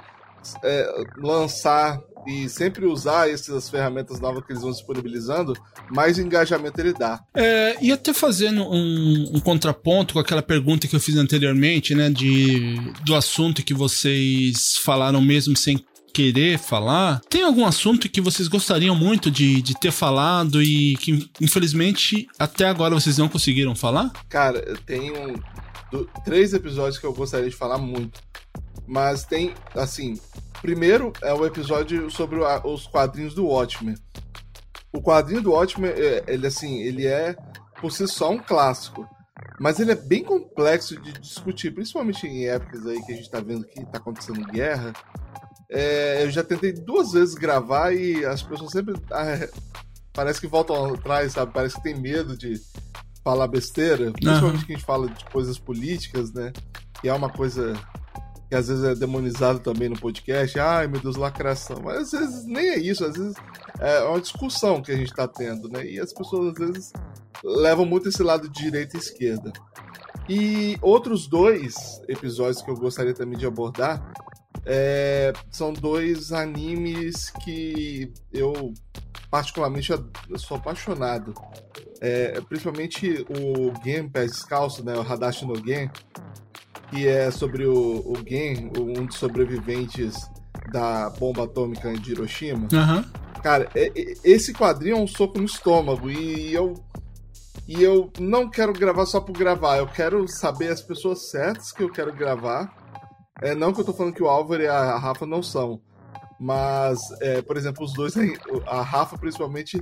é, 0.63 1.03
lançar 1.17 2.01
e 2.27 2.49
sempre 2.49 2.85
usar 2.85 3.29
essas 3.29 3.69
ferramentas 3.69 4.19
novas 4.19 4.45
que 4.45 4.51
eles 4.51 4.61
vão 4.61 4.71
disponibilizando, 4.71 5.53
mais 5.91 6.17
engajamento 6.17 6.79
ele 6.79 6.93
dá. 6.93 7.21
É, 7.33 7.77
e 7.81 7.91
até 7.91 8.13
fazendo 8.13 8.63
um, 8.63 9.31
um, 9.35 9.39
contraponto 9.39 10.13
com 10.13 10.19
aquela 10.19 10.41
pergunta 10.41 10.87
que 10.87 10.95
eu 10.95 10.99
fiz 10.99 11.15
anteriormente, 11.15 11.93
né, 11.93 12.09
de, 12.09 12.75
do 13.03 13.15
assunto 13.15 13.63
que 13.63 13.73
vocês 13.73 14.77
falaram 14.77 15.21
mesmo 15.21 15.55
sem 15.55 15.83
querer 16.13 16.57
falar, 16.57 17.19
tem 17.29 17.43
algum 17.43 17.65
assunto 17.65 18.07
que 18.07 18.21
vocês 18.21 18.47
gostariam 18.47 18.95
muito 18.95 19.29
de, 19.29 19.61
de 19.61 19.77
ter 19.77 19.91
falado 19.91 20.63
e 20.63 20.95
que 20.95 21.29
infelizmente 21.41 22.25
até 22.39 22.65
agora 22.65 22.95
vocês 22.95 23.17
não 23.17 23.27
conseguiram 23.27 23.75
falar? 23.75 24.13
Cara, 24.29 24.59
eu 24.59 24.77
tenho 24.77 25.13
do, 25.91 26.09
três 26.23 26.53
episódios 26.53 26.97
que 26.97 27.05
eu 27.05 27.13
gostaria 27.13 27.49
de 27.49 27.55
falar 27.55 27.77
muito. 27.77 28.21
Mas 28.87 29.25
tem, 29.25 29.53
assim, 29.73 30.19
Primeiro 30.65 31.13
é 31.21 31.31
o 31.31 31.45
episódio 31.45 32.09
sobre 32.09 32.39
os 32.63 32.87
quadrinhos 32.87 33.35
do 33.35 33.45
Watchmen. 33.45 33.95
O 34.91 34.99
quadrinho 34.99 35.39
do 35.39 35.51
Watchmen, 35.51 35.91
é, 35.91 36.23
ele 36.27 36.47
assim, 36.47 36.81
ele 36.81 37.05
é 37.05 37.35
por 37.79 37.91
si 37.91 38.07
só 38.07 38.31
um 38.31 38.39
clássico. 38.39 39.07
Mas 39.59 39.79
ele 39.79 39.91
é 39.91 39.95
bem 39.95 40.23
complexo 40.23 40.99
de 40.99 41.13
discutir, 41.13 41.71
principalmente 41.71 42.25
em 42.25 42.47
épocas 42.47 42.83
aí 42.87 42.99
que 43.03 43.13
a 43.13 43.15
gente 43.15 43.29
tá 43.29 43.39
vendo 43.39 43.63
que 43.65 43.85
tá 43.85 43.99
acontecendo 43.99 44.43
guerra. 44.47 44.91
É, 45.69 46.23
eu 46.23 46.31
já 46.31 46.43
tentei 46.43 46.73
duas 46.73 47.11
vezes 47.11 47.35
gravar 47.35 47.93
e 47.93 48.25
as 48.25 48.41
pessoas 48.41 48.71
sempre. 48.71 48.95
Ah, 49.11 49.47
parece 50.13 50.41
que 50.41 50.47
voltam 50.47 50.95
atrás, 50.95 51.33
sabe? 51.33 51.53
Parece 51.53 51.75
que 51.75 51.83
tem 51.83 51.95
medo 51.95 52.35
de 52.35 52.59
falar 53.23 53.47
besteira. 53.47 54.11
Principalmente 54.11 54.61
uhum. 54.61 54.65
que 54.65 54.73
a 54.73 54.75
gente 54.77 54.85
fala 54.85 55.07
de 55.07 55.25
coisas 55.25 55.59
políticas, 55.59 56.33
né? 56.33 56.51
Que 56.99 57.07
é 57.07 57.13
uma 57.13 57.29
coisa 57.29 57.75
que 58.49 58.55
às 58.55 58.67
vezes 58.67 58.83
é 58.83 58.95
demonizado 58.95 59.59
também 59.59 59.89
no 59.89 59.99
podcast, 59.99 60.59
ai 60.59 60.87
meu 60.87 60.99
Deus, 60.99 61.15
lacração. 61.15 61.77
Mas 61.83 62.13
às 62.13 62.19
vezes 62.19 62.45
nem 62.45 62.69
é 62.69 62.79
isso, 62.79 63.05
às 63.05 63.15
vezes 63.15 63.35
é 63.79 63.99
uma 64.03 64.21
discussão 64.21 64.81
que 64.81 64.91
a 64.91 64.95
gente 64.95 65.09
está 65.09 65.27
tendo, 65.27 65.69
né? 65.69 65.85
E 65.85 65.99
as 65.99 66.13
pessoas 66.13 66.53
às 66.53 66.67
vezes 66.67 66.93
levam 67.43 67.85
muito 67.85 68.09
esse 68.09 68.23
lado 68.23 68.49
de 68.49 68.63
direita 68.63 68.97
e 68.97 68.99
esquerda. 68.99 69.51
E 70.27 70.77
outros 70.81 71.27
dois 71.27 72.01
episódios 72.07 72.61
que 72.61 72.69
eu 72.69 72.75
gostaria 72.75 73.13
também 73.13 73.37
de 73.37 73.45
abordar 73.45 74.11
é, 74.65 75.31
são 75.51 75.71
dois 75.71 76.31
animes 76.31 77.29
que 77.29 78.11
eu 78.33 78.73
particularmente 79.29 79.93
sou 80.37 80.57
apaixonado. 80.57 81.33
É, 82.01 82.39
principalmente 82.41 83.25
o 83.29 83.71
Game 83.81 84.09
Pés 84.09 84.31
Descalço, 84.31 84.83
né, 84.83 84.95
o 84.95 85.01
Hadashi 85.01 85.45
no 85.45 85.55
Gen, 85.55 85.89
que 86.95 87.07
é 87.09 87.29
sobre 87.29 87.65
o, 87.65 87.99
o 88.05 88.15
Gen, 88.25 88.71
um 88.79 89.05
dos 89.05 89.17
sobreviventes 89.17 90.29
da 90.71 91.09
bomba 91.09 91.43
atômica 91.43 91.91
de 91.93 92.13
Hiroshima. 92.13 92.69
Uhum. 92.71 93.03
Cara, 93.43 93.69
é, 93.75 93.87
é, 93.87 94.13
esse 94.23 94.53
quadrinho 94.53 94.95
é 94.95 94.99
um 94.99 95.07
soco 95.07 95.37
no 95.37 95.43
estômago 95.43 96.09
e 96.09 96.53
eu 96.53 96.73
e 97.67 97.83
eu 97.83 98.11
não 98.19 98.49
quero 98.49 98.71
gravar 98.71 99.05
só 99.07 99.19
por 99.19 99.33
gravar, 99.33 99.77
eu 99.77 99.87
quero 99.87 100.27
saber 100.27 100.69
as 100.69 100.81
pessoas 100.81 101.29
certas 101.29 101.71
que 101.71 101.83
eu 101.83 101.91
quero 101.91 102.13
gravar. 102.13 102.73
É, 103.41 103.53
não 103.53 103.73
que 103.73 103.81
eu 103.81 103.85
tô 103.85 103.91
falando 103.91 104.13
que 104.13 104.23
o 104.23 104.29
Álvaro 104.29 104.63
e 104.63 104.67
a 104.67 104.97
Rafa 104.97 105.25
não 105.25 105.43
são. 105.43 105.81
Mas, 106.39 106.99
é, 107.21 107.41
por 107.41 107.57
exemplo, 107.57 107.83
os 107.83 107.93
dois, 107.93 108.13
a 108.67 108.81
Rafa 108.81 109.17
principalmente, 109.17 109.81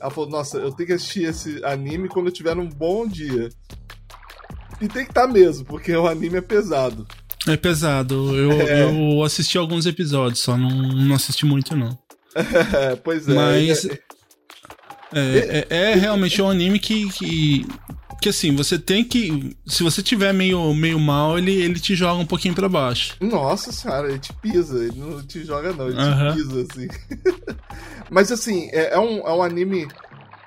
ela 0.00 0.10
falou: 0.10 0.30
Nossa, 0.30 0.58
eu 0.58 0.72
tenho 0.72 0.88
que 0.88 0.92
assistir 0.94 1.24
esse 1.24 1.64
anime 1.64 2.08
quando 2.08 2.26
eu 2.26 2.32
tiver 2.32 2.56
um 2.56 2.68
bom 2.68 3.06
dia. 3.06 3.50
E 4.80 4.88
tem 4.88 5.04
que 5.04 5.10
estar 5.10 5.26
tá 5.26 5.28
mesmo, 5.28 5.64
porque 5.64 5.94
o 5.94 6.08
anime 6.08 6.38
é 6.38 6.40
pesado. 6.40 7.06
É 7.46 7.56
pesado. 7.56 8.36
Eu, 8.36 8.52
é. 8.60 8.84
eu 8.84 9.22
assisti 9.22 9.58
alguns 9.58 9.86
episódios, 9.86 10.40
só 10.40 10.56
não, 10.56 10.70
não 10.70 11.14
assisti 11.14 11.44
muito, 11.46 11.76
não. 11.76 11.96
É, 12.34 12.96
pois 13.02 13.28
é. 13.28 13.34
Mas. 13.34 13.84
É, 13.84 13.98
é, 15.12 15.66
é, 15.68 15.92
é 15.92 15.94
realmente 15.94 16.40
um 16.40 16.48
anime 16.48 16.78
que, 16.78 17.08
que. 17.10 17.66
Que 18.20 18.28
assim, 18.28 18.54
você 18.54 18.78
tem 18.78 19.02
que. 19.02 19.56
Se 19.66 19.82
você 19.82 20.02
tiver 20.02 20.32
meio, 20.32 20.74
meio 20.74 21.00
mal, 21.00 21.38
ele, 21.38 21.52
ele 21.52 21.80
te 21.80 21.94
joga 21.94 22.20
um 22.20 22.26
pouquinho 22.26 22.54
para 22.54 22.68
baixo. 22.68 23.16
Nossa 23.18 23.72
senhora, 23.72 24.10
ele 24.10 24.18
te 24.18 24.32
pisa. 24.34 24.78
Ele 24.78 24.98
não 24.98 25.22
te 25.22 25.42
joga, 25.42 25.72
não. 25.72 25.88
Ele 25.88 25.96
te 25.96 26.36
pisa, 26.36 26.66
assim. 26.70 26.88
Mas 28.10 28.30
assim, 28.30 28.68
é, 28.72 28.94
é, 28.94 28.98
um, 28.98 29.26
é 29.26 29.32
um 29.32 29.42
anime 29.42 29.88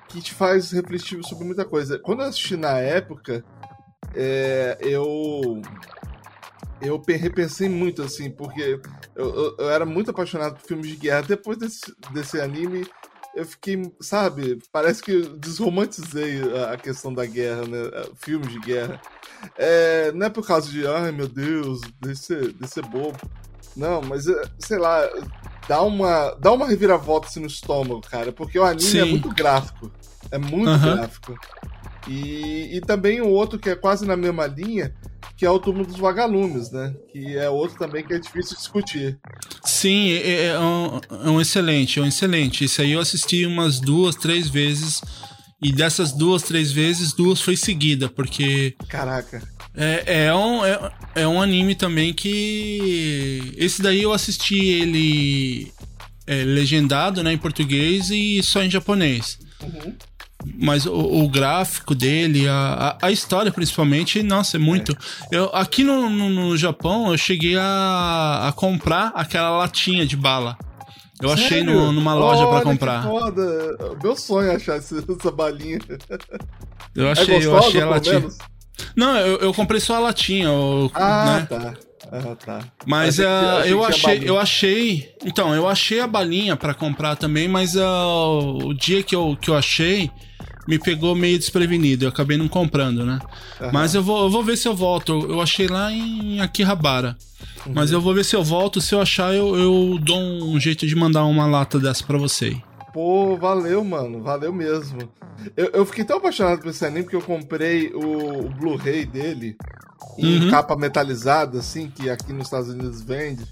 que 0.08 0.22
te 0.22 0.34
faz 0.34 0.72
refletir 0.72 1.24
sobre 1.24 1.46
muita 1.46 1.66
coisa. 1.66 1.98
Quando 1.98 2.22
eu 2.22 2.28
assisti 2.28 2.56
na 2.56 2.78
época, 2.78 3.44
é, 4.14 4.78
eu 4.82 5.62
eu 6.82 7.02
repensei 7.08 7.70
muito, 7.70 8.02
assim, 8.02 8.30
porque 8.30 8.62
eu, 8.62 8.82
eu, 9.16 9.56
eu, 9.58 9.70
era 9.70 9.86
muito 9.86 10.12
apaixonado 10.12 10.56
por 10.56 10.68
filmes 10.68 10.88
de 10.88 10.98
guerra. 10.98 11.22
Depois 11.22 11.58
desse, 11.58 11.94
desse 12.12 12.42
anime, 12.42 12.86
eu 13.36 13.46
fiquei, 13.46 13.82
sabe, 14.02 14.60
parece 14.72 15.02
que 15.02 15.22
desromantizei 15.38 16.42
a 16.72 16.78
questão 16.78 17.14
da 17.14 17.26
guerra, 17.26 17.66
né? 17.66 17.90
Filmes 18.16 18.52
de 18.52 18.60
guerra. 18.60 19.02
É, 19.58 20.12
não 20.12 20.28
é 20.28 20.30
por 20.30 20.46
causa 20.46 20.70
de, 20.70 20.86
ai 20.86 21.12
meu 21.12 21.28
Deus, 21.28 21.82
desse, 22.02 22.36
desse 22.54 22.82
bobo. 22.82 23.18
Não, 23.76 24.02
mas 24.02 24.28
é, 24.28 24.44
sei 24.60 24.78
lá, 24.78 25.10
dá 25.68 25.82
uma, 25.82 26.32
dá 26.40 26.52
uma 26.52 26.68
reviravolta 26.68 27.28
assim, 27.28 27.40
no 27.40 27.48
estômago, 27.48 28.02
cara, 28.02 28.32
porque 28.32 28.60
o 28.60 28.64
anime 28.64 28.88
é 28.88 28.92
Sim. 28.92 29.00
é 29.00 29.06
muito 29.06 29.30
gráfico. 29.30 29.92
É 30.30 30.38
muito 30.38 30.80
gráfico. 30.80 31.36
E, 32.08 32.78
e 32.78 32.82
também 32.82 33.22
o 33.22 33.30
outro 33.30 33.58
que 33.58 33.70
é 33.70 33.76
quase 33.76 34.06
na 34.06 34.18
mesma 34.18 34.46
linha, 34.48 34.94
que 35.38 35.46
é 35.46 35.50
o 35.50 35.60
Túmulo 35.60 35.86
dos 35.86 35.98
Vagalumes, 35.98 36.72
né? 36.72 36.94
Que 37.12 37.38
é 37.38 37.50
outro 37.50 37.78
também 37.78 38.04
que 38.04 38.14
é 38.14 38.20
difícil 38.20 38.56
discutir. 38.56 39.20
Sim, 39.64 40.12
é, 40.12 40.18
é, 40.18 40.46
é, 40.48 40.60
um, 40.60 41.00
é 41.26 41.30
um 41.30 41.42
excelente, 41.42 42.00
é 42.00 42.02
um 42.02 42.08
excelente. 42.08 42.66
Isso 42.66 42.82
aí 42.82 42.92
eu 42.92 43.00
assisti 43.00 43.46
umas 43.46 43.80
duas, 43.80 44.16
três 44.16 44.50
vezes. 44.50 45.02
E 45.62 45.72
dessas 45.72 46.12
duas, 46.12 46.44
três 46.44 46.72
vezes, 46.74 47.14
duas 47.14 47.42
foi 47.42 47.56
seguida, 47.56 48.10
porque. 48.10 48.76
Caraca. 48.90 49.42
É, 49.76 50.26
é, 50.26 50.36
um, 50.36 50.64
é, 50.66 50.92
é 51.16 51.28
um 51.28 51.42
anime 51.42 51.74
também 51.74 52.14
que. 52.14 53.54
Esse 53.58 53.82
daí 53.82 54.04
eu 54.04 54.12
assisti 54.12 54.58
ele 54.58 55.72
é, 56.28 56.44
legendado 56.44 57.24
né, 57.24 57.34
em 57.34 57.38
português 57.38 58.10
e 58.10 58.42
só 58.44 58.62
em 58.62 58.70
japonês. 58.70 59.40
Uhum. 59.62 59.96
Mas 60.60 60.86
o, 60.86 60.94
o, 60.94 61.30
gráfico 61.30 61.96
dele, 61.96 62.48
a, 62.48 62.98
a, 63.02 63.12
história 63.12 63.52
principalmente, 63.52 64.22
nossa, 64.22 64.58
é 64.58 64.60
muito. 64.60 64.92
É. 65.32 65.38
Eu, 65.38 65.46
aqui 65.54 65.84
no, 65.84 66.10
no, 66.10 66.30
no, 66.30 66.58
Japão, 66.58 67.12
eu 67.12 67.18
cheguei 67.18 67.56
a, 67.58 68.48
a 68.50 68.52
comprar 68.52 69.12
aquela 69.16 69.50
latinha 69.52 70.06
de 70.06 70.18
bala. 70.18 70.58
Eu 71.22 71.32
achei 71.32 71.60
Sério? 71.60 71.74
no- 71.74 71.92
numa 71.94 72.14
loja 72.14 72.46
que 72.58 72.64
comprar. 72.64 73.04
Foda. 73.04 73.98
Meu 74.04 74.16
sonho 74.16 74.52
é 74.52 74.56
achar 74.56 74.76
essa, 74.78 74.98
essa 74.98 75.32
balinha. 75.32 75.80
Eu 76.96 77.08
é 77.08 77.12
achei, 77.12 77.36
gostosa, 77.36 77.46
eu 77.48 77.58
achei 77.58 77.82
a 77.82 77.86
latinha. 77.86 78.20
menos? 78.20 78.38
Não, 78.96 79.18
eu, 79.18 79.38
eu 79.38 79.54
comprei 79.54 79.80
só 79.80 79.96
a 79.96 80.00
latinha, 80.00 80.52
o- 80.52 80.92
Ah, 80.94 81.40
né? 81.40 81.48
tá. 81.50 81.74
Ah, 82.12 82.36
tá. 82.36 82.60
Mas 82.86 83.20
Achei 83.20 83.26
que- 83.26 83.32
ah, 83.32 83.58
achei 83.60 83.74
eu 83.74 83.84
achei, 83.86 84.04
balinha. 84.04 84.28
eu 84.28 84.40
achei. 84.40 85.16
Então, 85.26 85.56
eu 85.56 85.68
achei 85.68 86.00
a 86.02 86.08
balinha 86.08 86.56
pra 86.56 86.74
comprar 86.74 87.16
também, 87.16 87.48
mas 87.48 87.78
ah, 87.78 88.06
o 88.08 88.74
dia 88.74 89.02
que 89.02 89.16
eu, 89.16 89.38
que 89.40 89.50
eu 89.50 89.56
achei 89.56 90.12
me 90.68 90.80
pegou 90.80 91.16
meio 91.16 91.38
desprevenido. 91.38 92.06
Eu 92.06 92.10
acabei 92.10 92.38
não 92.38 92.48
comprando, 92.48 93.06
né? 93.06 93.20
Aham. 93.60 93.72
Mas 93.74 93.94
eu 93.96 94.04
vou, 94.04 94.24
eu 94.24 94.30
vou 94.30 94.44
ver 94.44 94.58
se 94.58 94.68
eu 94.68 94.76
volto. 94.76 95.12
Eu, 95.12 95.32
eu 95.32 95.42
achei 95.42 95.68
lá 95.68 95.92
em 95.92 96.40
Akihabara. 96.40 97.18
Mas 97.74 97.92
eu 97.92 98.02
vou 98.02 98.14
ver 98.14 98.26
se 98.26 98.36
eu 98.36 98.44
volto. 98.44 98.82
Se 98.82 98.94
eu 98.94 99.02
achar, 99.02 99.34
eu, 99.34 99.56
eu 99.56 99.98
dou 100.00 100.20
um 100.20 100.60
jeito 100.60 100.86
de 100.86 100.96
mandar 100.96 101.24
uma 101.26 101.46
lata 101.46 101.80
dessa 101.80 102.04
pra 102.04 102.18
você. 102.18 102.56
Pô, 102.94 103.38
valeu, 103.38 103.84
mano. 103.84 104.22
Valeu 104.22 104.54
mesmo. 104.54 105.10
Eu, 105.58 105.70
eu 105.74 105.86
fiquei 105.86 106.04
tão 106.04 106.18
apaixonado 106.18 106.62
por 106.62 106.70
esse 106.70 106.86
anime 106.86 107.08
que 107.08 107.16
eu 107.16 107.22
comprei 107.22 107.88
o, 107.94 108.46
o 108.46 108.50
Blu-ray 108.50 109.06
dele 109.06 109.56
em 110.18 110.44
Uhum. 110.44 110.52
capa 110.52 110.76
metalizada, 110.76 111.60
assim, 111.60 111.90
que 111.90 112.10
aqui 112.10 112.32
nos 112.34 112.46
Estados 112.46 112.70
Unidos 112.70 113.02
vende. 113.02 113.44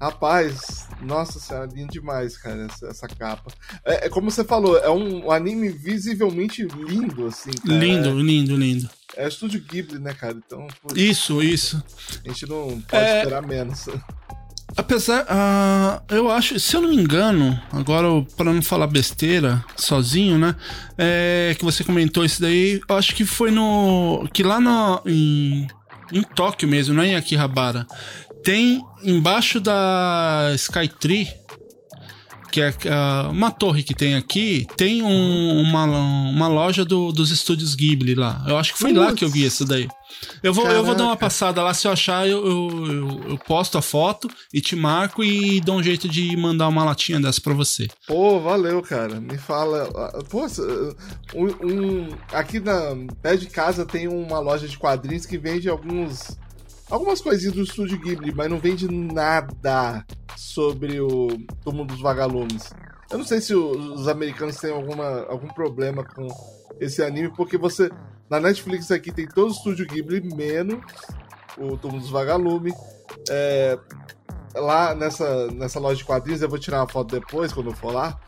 Rapaz, 0.00 0.86
nossa 1.00 1.38
senhora, 1.38 1.68
lindo 1.72 1.92
demais, 1.92 2.36
cara, 2.36 2.66
essa, 2.70 2.86
essa 2.88 3.08
capa. 3.08 3.52
É, 3.84 4.06
é 4.06 4.08
como 4.08 4.30
você 4.30 4.42
falou, 4.44 4.76
é 4.78 4.90
um, 4.90 5.30
anime 5.30 5.68
visivelmente 5.68 6.64
lindo, 6.64 7.26
assim. 7.26 7.50
cara. 7.52 7.78
Lindo, 7.78 8.18
lindo, 8.20 8.56
lindo. 8.56 8.90
É, 9.16 9.24
é 9.24 9.28
estúdio 9.28 9.60
Ghibli, 9.60 9.98
né, 9.98 10.12
cara? 10.12 10.34
Então, 10.44 10.66
pô, 10.82 10.94
Isso, 10.96 11.42
isso. 11.42 11.82
a 12.24 12.28
gente 12.28 12.48
não 12.48 12.80
pode 12.88 13.04
É. 13.04 13.18
esperar 13.18 13.42
menos. 13.42 13.86
Apesar, 14.74 15.26
ah, 15.28 16.02
eu 16.08 16.30
acho, 16.30 16.58
se 16.58 16.74
eu 16.74 16.80
não 16.80 16.88
me 16.88 16.96
engano, 16.96 17.60
agora 17.70 18.06
para 18.38 18.50
não 18.50 18.62
falar 18.62 18.86
besteira 18.86 19.62
sozinho, 19.76 20.38
né? 20.38 20.56
É, 20.96 21.54
que 21.58 21.64
você 21.64 21.84
comentou 21.84 22.24
isso 22.24 22.40
daí, 22.40 22.80
eu 22.88 22.96
acho 22.96 23.14
que 23.14 23.26
foi 23.26 23.50
no. 23.50 24.26
Que 24.32 24.42
lá 24.42 24.58
no, 24.58 25.02
em, 25.04 25.66
em 26.10 26.22
Tóquio 26.22 26.66
mesmo, 26.66 26.94
não 26.94 27.02
é 27.02 27.08
em 27.08 27.16
Akihabara. 27.16 27.86
Tem 28.44 28.82
embaixo 29.04 29.60
da 29.60 30.50
Skytree, 30.56 31.28
que 32.50 32.60
é 32.60 32.74
ah, 32.90 33.28
uma 33.30 33.50
torre 33.50 33.82
que 33.82 33.94
tem 33.94 34.14
aqui, 34.14 34.66
tem 34.76 35.02
um- 35.02 35.60
uma, 35.62 35.84
uma 35.84 36.48
loja 36.48 36.84
do- 36.84 37.12
dos 37.12 37.30
estúdios 37.30 37.74
Ghibli 37.74 38.14
lá. 38.14 38.44
Eu 38.46 38.58
acho 38.58 38.74
que 38.74 38.78
foi 38.80 38.92
lá 38.92 39.06
Putz. 39.06 39.18
que 39.18 39.24
eu 39.24 39.28
vi 39.30 39.44
isso 39.44 39.64
daí. 39.64 39.88
Eu 40.42 40.52
vou, 40.52 40.68
eu 40.68 40.84
vou 40.84 40.94
dar 40.94 41.04
uma 41.04 41.16
passada 41.16 41.62
lá, 41.62 41.72
se 41.72 41.86
eu 41.86 41.92
achar, 41.92 42.28
eu, 42.28 42.44
eu, 42.46 43.20
eu- 43.30 43.38
posto 43.38 43.78
a 43.78 43.82
foto 43.82 44.28
e 44.52 44.60
te 44.60 44.76
marco 44.76 45.24
e 45.24 45.60
dou 45.60 45.76
um 45.78 45.82
jeito 45.82 46.08
de 46.08 46.36
mandar 46.36 46.68
uma 46.68 46.84
latinha 46.84 47.18
dessa 47.18 47.40
pra 47.40 47.54
você. 47.54 47.88
Pô, 48.06 48.38
valeu, 48.40 48.82
cara. 48.82 49.20
Me 49.20 49.38
fala. 49.38 49.88
ah, 49.96 50.18
Pô, 50.28 50.46
um, 51.34 51.46
um- 51.66 52.08
aqui 52.32 52.60
na 52.60 52.94
pé 53.22 53.36
de 53.36 53.46
casa 53.46 53.86
tem 53.86 54.06
uma 54.08 54.38
loja 54.38 54.68
de 54.68 54.76
quadrinhos 54.76 55.24
que 55.26 55.38
vende 55.38 55.68
alguns. 55.68 56.36
Algumas 56.92 57.22
coisinhas 57.22 57.54
do 57.54 57.62
estúdio 57.62 57.98
Ghibli, 57.98 58.34
mas 58.34 58.50
não 58.50 58.58
vende 58.58 58.86
nada 58.86 60.04
sobre 60.36 61.00
o 61.00 61.28
Túmulo 61.64 61.86
dos 61.86 62.02
Vagalumes. 62.02 62.70
Eu 63.10 63.16
não 63.16 63.24
sei 63.24 63.40
se 63.40 63.54
os 63.54 64.06
americanos 64.08 64.56
têm 64.56 64.72
alguma, 64.72 65.22
algum 65.22 65.48
problema 65.48 66.04
com 66.04 66.28
esse 66.78 67.02
anime, 67.02 67.34
porque 67.34 67.56
você. 67.56 67.90
Na 68.28 68.38
Netflix 68.38 68.90
aqui 68.90 69.10
tem 69.10 69.26
todo 69.26 69.48
o 69.48 69.52
estúdio 69.52 69.86
Ghibli, 69.86 70.20
menos 70.36 70.84
o 71.56 71.78
Túmulo 71.78 72.02
dos 72.02 72.10
Vagalumes. 72.10 72.74
É, 73.30 73.78
lá 74.54 74.94
nessa, 74.94 75.46
nessa 75.46 75.80
loja 75.80 75.96
de 75.96 76.04
quadrinhos, 76.04 76.42
eu 76.42 76.48
vou 76.50 76.58
tirar 76.58 76.80
uma 76.80 76.88
foto 76.88 77.18
depois, 77.18 77.54
quando 77.54 77.70
eu 77.70 77.74
for 77.74 77.94
lá. 77.94 78.20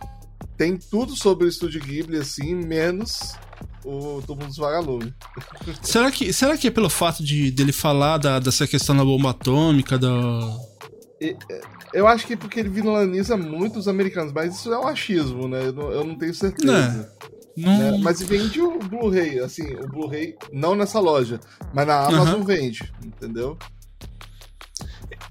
Tem 0.56 0.78
tudo 0.78 1.14
sobre 1.14 1.44
o 1.44 1.48
estúdio 1.48 1.82
Ghibli, 1.82 2.16
assim, 2.16 2.54
menos 2.54 3.34
o 3.84 4.22
Túmulo 4.26 4.48
dos 4.48 4.56
Vagalumes. 4.56 5.12
Será 5.82 6.10
que, 6.10 6.32
será 6.32 6.56
que 6.56 6.68
é 6.68 6.70
pelo 6.70 6.88
fato 6.88 7.22
de 7.22 7.50
dele 7.50 7.72
falar 7.72 8.18
da, 8.18 8.38
dessa 8.38 8.66
questão 8.66 8.96
da 8.96 9.04
bomba 9.04 9.30
atômica, 9.30 9.98
da. 9.98 10.08
Eu 11.92 12.06
acho 12.08 12.26
que 12.26 12.32
é 12.32 12.36
porque 12.36 12.58
ele 12.60 12.68
vilaniza 12.68 13.36
muito 13.36 13.78
os 13.78 13.86
americanos, 13.86 14.32
mas 14.32 14.56
isso 14.56 14.72
é 14.72 14.78
um 14.78 14.86
achismo, 14.86 15.46
né? 15.46 15.66
Eu 15.66 15.72
não, 15.72 15.92
eu 15.92 16.04
não 16.04 16.16
tenho 16.16 16.34
certeza. 16.34 17.12
Não, 17.56 17.78
né? 17.78 17.98
Mas 18.02 18.20
vende 18.20 18.60
o 18.60 18.78
Blu-ray, 18.78 19.38
assim, 19.38 19.74
o 19.76 19.86
Blu-ray 19.88 20.34
não 20.52 20.74
nessa 20.74 20.98
loja, 20.98 21.38
mas 21.72 21.86
na 21.86 22.06
Amazon 22.06 22.40
Aham. 22.40 22.44
vende, 22.44 22.92
entendeu? 23.04 23.56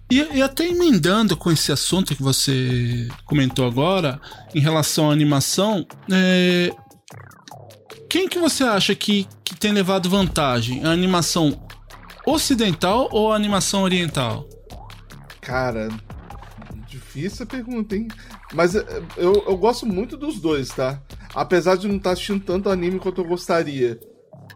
E, 0.10 0.38
e 0.38 0.42
até 0.42 0.68
emendando 0.68 1.36
com 1.36 1.52
esse 1.52 1.72
assunto 1.72 2.16
que 2.16 2.22
você 2.22 3.08
comentou 3.26 3.66
agora, 3.66 4.22
em 4.54 4.60
relação 4.60 5.10
à 5.10 5.14
animação, 5.14 5.86
é, 6.12 6.72
quem 8.14 8.30
que 8.30 8.38
você 8.38 8.64
acha 8.64 8.94
que, 8.94 9.28
que 9.44 9.56
tem 9.56 9.72
levado 9.72 10.08
vantagem? 10.08 10.86
A 10.86 10.92
animação 10.92 11.60
ocidental 12.28 13.10
ou 13.12 13.34
a 13.34 13.36
animação 13.36 13.82
oriental? 13.82 14.48
Cara, 15.42 15.90
difícil 16.88 17.44
a 17.44 17.48
pergunta, 17.48 17.96
hein? 17.96 18.08
Mas 18.54 18.76
eh, 18.76 18.86
eu, 19.18 19.34
eu 19.48 19.58
gosto 19.58 19.88
muito 19.88 20.16
dos 20.16 20.40
dois, 20.40 20.70
tá? 20.70 21.02
Apesar 21.34 21.76
de 21.76 21.88
não 21.88 21.96
estar 21.96 22.12
assistindo 22.12 22.46
tanto 22.46 22.70
anime 22.70 23.00
quanto 23.00 23.20
eu 23.20 23.26
gostaria. 23.26 24.00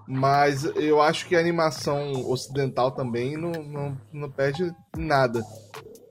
Mas 0.08 0.64
eu 0.76 1.02
acho 1.02 1.26
que 1.26 1.36
a 1.36 1.40
animação 1.40 2.30
ocidental 2.30 2.92
também 2.92 3.36
não, 3.36 3.64
não, 3.64 3.98
não 4.14 4.30
perde 4.30 4.72
nada. 4.96 5.44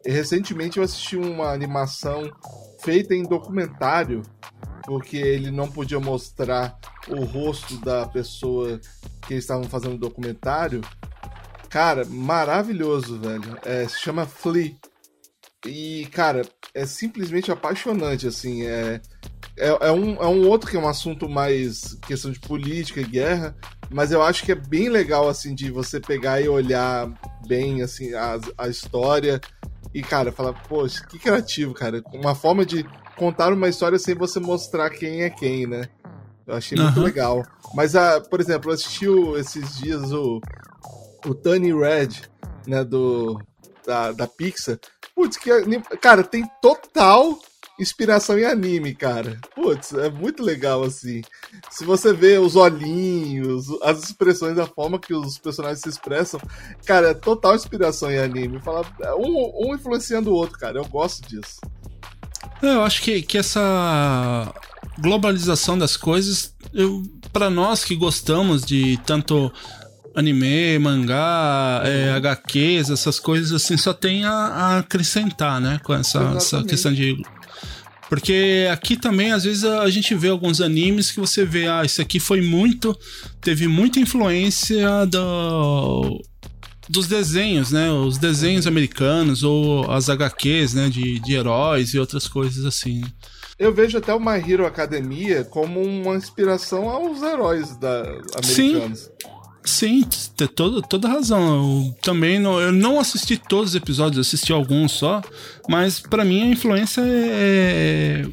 Recentemente 0.04 0.78
eu 0.78 0.82
assisti 0.82 1.16
uma 1.16 1.52
animação 1.52 2.28
feita 2.82 3.14
em 3.14 3.22
documentário, 3.22 4.24
porque 4.86 5.16
ele 5.16 5.50
não 5.50 5.70
podia 5.70 6.00
mostrar 6.00 6.78
o 7.08 7.24
rosto 7.24 7.76
da 7.78 8.06
pessoa 8.06 8.80
que 9.26 9.34
eles 9.34 9.44
estavam 9.44 9.64
fazendo 9.64 9.94
o 9.94 9.98
documentário. 9.98 10.80
Cara, 11.68 12.04
maravilhoso, 12.04 13.18
velho. 13.18 13.58
É, 13.64 13.86
se 13.88 14.00
chama 14.00 14.24
Flea. 14.24 14.74
E, 15.66 16.06
cara, 16.12 16.42
é 16.72 16.86
simplesmente 16.86 17.50
apaixonante, 17.50 18.26
assim. 18.26 18.64
É, 18.64 19.00
é, 19.58 19.88
é 19.88 19.92
um, 19.92 20.14
é 20.22 20.26
um 20.26 20.48
outro 20.48 20.70
que 20.70 20.76
é 20.76 20.80
um 20.80 20.88
assunto 20.88 21.28
mais 21.28 21.94
questão 22.06 22.30
de 22.30 22.38
política 22.38 23.00
e 23.00 23.04
guerra, 23.04 23.56
mas 23.90 24.12
eu 24.12 24.22
acho 24.22 24.44
que 24.44 24.52
é 24.52 24.54
bem 24.54 24.88
legal, 24.88 25.28
assim, 25.28 25.54
de 25.54 25.70
você 25.70 25.98
pegar 25.98 26.40
e 26.40 26.48
olhar 26.48 27.12
bem, 27.46 27.82
assim, 27.82 28.14
a, 28.14 28.38
a 28.56 28.68
história 28.68 29.40
e, 29.92 30.02
cara, 30.02 30.30
falar, 30.30 30.52
poxa, 30.52 31.04
que 31.06 31.18
criativo, 31.18 31.72
cara. 31.72 32.02
Uma 32.12 32.34
forma 32.34 32.64
de 32.64 32.86
contar 33.16 33.52
uma 33.52 33.68
história 33.68 33.98
sem 33.98 34.14
você 34.14 34.38
mostrar 34.40 34.90
quem 34.90 35.22
é 35.22 35.30
quem, 35.30 35.66
né? 35.66 35.88
Eu 36.46 36.54
achei 36.54 36.78
muito 36.78 37.00
legal. 37.00 37.44
Mas, 37.74 37.96
ah, 37.96 38.20
por 38.20 38.40
exemplo, 38.40 38.70
eu 38.70 38.74
assisti 38.74 39.08
o- 39.08 39.36
esses 39.36 39.76
dias 39.78 40.12
o, 40.12 40.40
o 41.26 41.34
Tony 41.34 41.72
Red, 41.72 42.10
né, 42.66 42.84
do, 42.84 43.40
da, 43.84 44.12
da 44.12 44.26
Pixar. 44.28 44.78
Putz, 45.14 45.36
que 45.36 45.50
cara, 46.00 46.22
tem 46.22 46.44
total 46.62 47.36
inspiração 47.80 48.38
em 48.38 48.44
anime, 48.44 48.94
cara. 48.94 49.38
Putz, 49.54 49.92
é 49.94 50.08
muito 50.08 50.42
legal 50.42 50.82
assim. 50.84 51.22
Se 51.70 51.84
você 51.84 52.12
vê 52.12 52.38
os 52.38 52.54
olhinhos, 52.54 53.66
as 53.82 54.02
expressões, 54.04 54.56
a 54.58 54.66
forma 54.66 54.98
que 55.00 55.12
os 55.14 55.38
personagens 55.38 55.80
se 55.80 55.88
expressam, 55.88 56.40
cara, 56.84 57.10
é 57.10 57.14
total 57.14 57.54
inspiração 57.54 58.10
em 58.10 58.18
anime. 58.18 58.60
Fala, 58.60 58.82
um, 59.18 59.68
um 59.70 59.74
influenciando 59.74 60.30
o 60.30 60.34
outro, 60.34 60.58
cara. 60.58 60.78
Eu 60.78 60.84
gosto 60.86 61.26
disso. 61.26 61.56
É, 62.62 62.66
Eu 62.66 62.82
acho 62.82 63.02
que, 63.02 63.22
que 63.22 63.38
essa 63.38 64.52
globalização 64.98 65.78
das 65.78 65.96
coisas, 65.96 66.54
para 67.32 67.50
nós 67.50 67.84
que 67.84 67.94
gostamos 67.94 68.64
de 68.64 68.98
tanto 69.04 69.52
anime, 70.14 70.78
mangá, 70.78 71.82
é, 71.84 72.12
HQs, 72.12 72.90
essas 72.90 73.20
coisas 73.20 73.52
assim, 73.52 73.76
só 73.76 73.92
tem 73.92 74.24
a, 74.24 74.32
a 74.32 74.78
acrescentar, 74.78 75.60
né? 75.60 75.78
Com 75.84 75.92
essa, 75.92 76.34
essa 76.36 76.64
questão 76.64 76.92
de. 76.92 77.22
Porque 78.08 78.68
aqui 78.72 78.96
também, 78.96 79.32
às 79.32 79.44
vezes, 79.44 79.64
a 79.64 79.90
gente 79.90 80.14
vê 80.14 80.28
alguns 80.28 80.60
animes 80.60 81.10
que 81.10 81.20
você 81.20 81.44
vê, 81.44 81.66
ah, 81.66 81.84
isso 81.84 82.00
aqui 82.00 82.18
foi 82.18 82.40
muito. 82.40 82.96
Teve 83.40 83.66
muita 83.66 84.00
influência 84.00 85.04
do, 85.06 86.22
dos 86.88 87.06
desenhos, 87.06 87.70
né? 87.70 87.90
Os 87.90 88.18
desenhos 88.18 88.66
americanos 88.66 89.42
ou 89.42 89.90
as 89.90 90.08
HQs, 90.08 90.74
né? 90.74 90.88
De, 90.88 91.18
de 91.20 91.34
heróis 91.34 91.94
e 91.94 91.98
outras 91.98 92.28
coisas 92.28 92.64
assim. 92.64 93.02
Eu 93.58 93.72
vejo 93.72 93.96
até 93.96 94.12
o 94.12 94.20
My 94.20 94.38
Hero 94.38 94.66
Academia 94.66 95.42
como 95.44 95.82
uma 95.82 96.14
inspiração 96.14 96.90
aos 96.90 97.22
heróis 97.22 97.76
da, 97.76 98.02
americanos. 98.36 99.10
Sim, 99.64 100.04
tem 100.36 100.46
toda, 100.46 100.80
toda 100.80 101.08
razão. 101.08 101.86
Eu 101.86 101.94
também 102.02 102.38
não, 102.38 102.60
eu 102.60 102.70
não 102.70 103.00
assisti 103.00 103.36
todos 103.36 103.70
os 103.70 103.74
episódios, 103.74 104.26
assisti 104.26 104.52
alguns 104.52 104.92
só, 104.92 105.20
mas 105.68 105.98
pra 105.98 106.24
mim 106.24 106.42
a 106.42 106.52
influência 106.52 107.02
é 107.04 108.24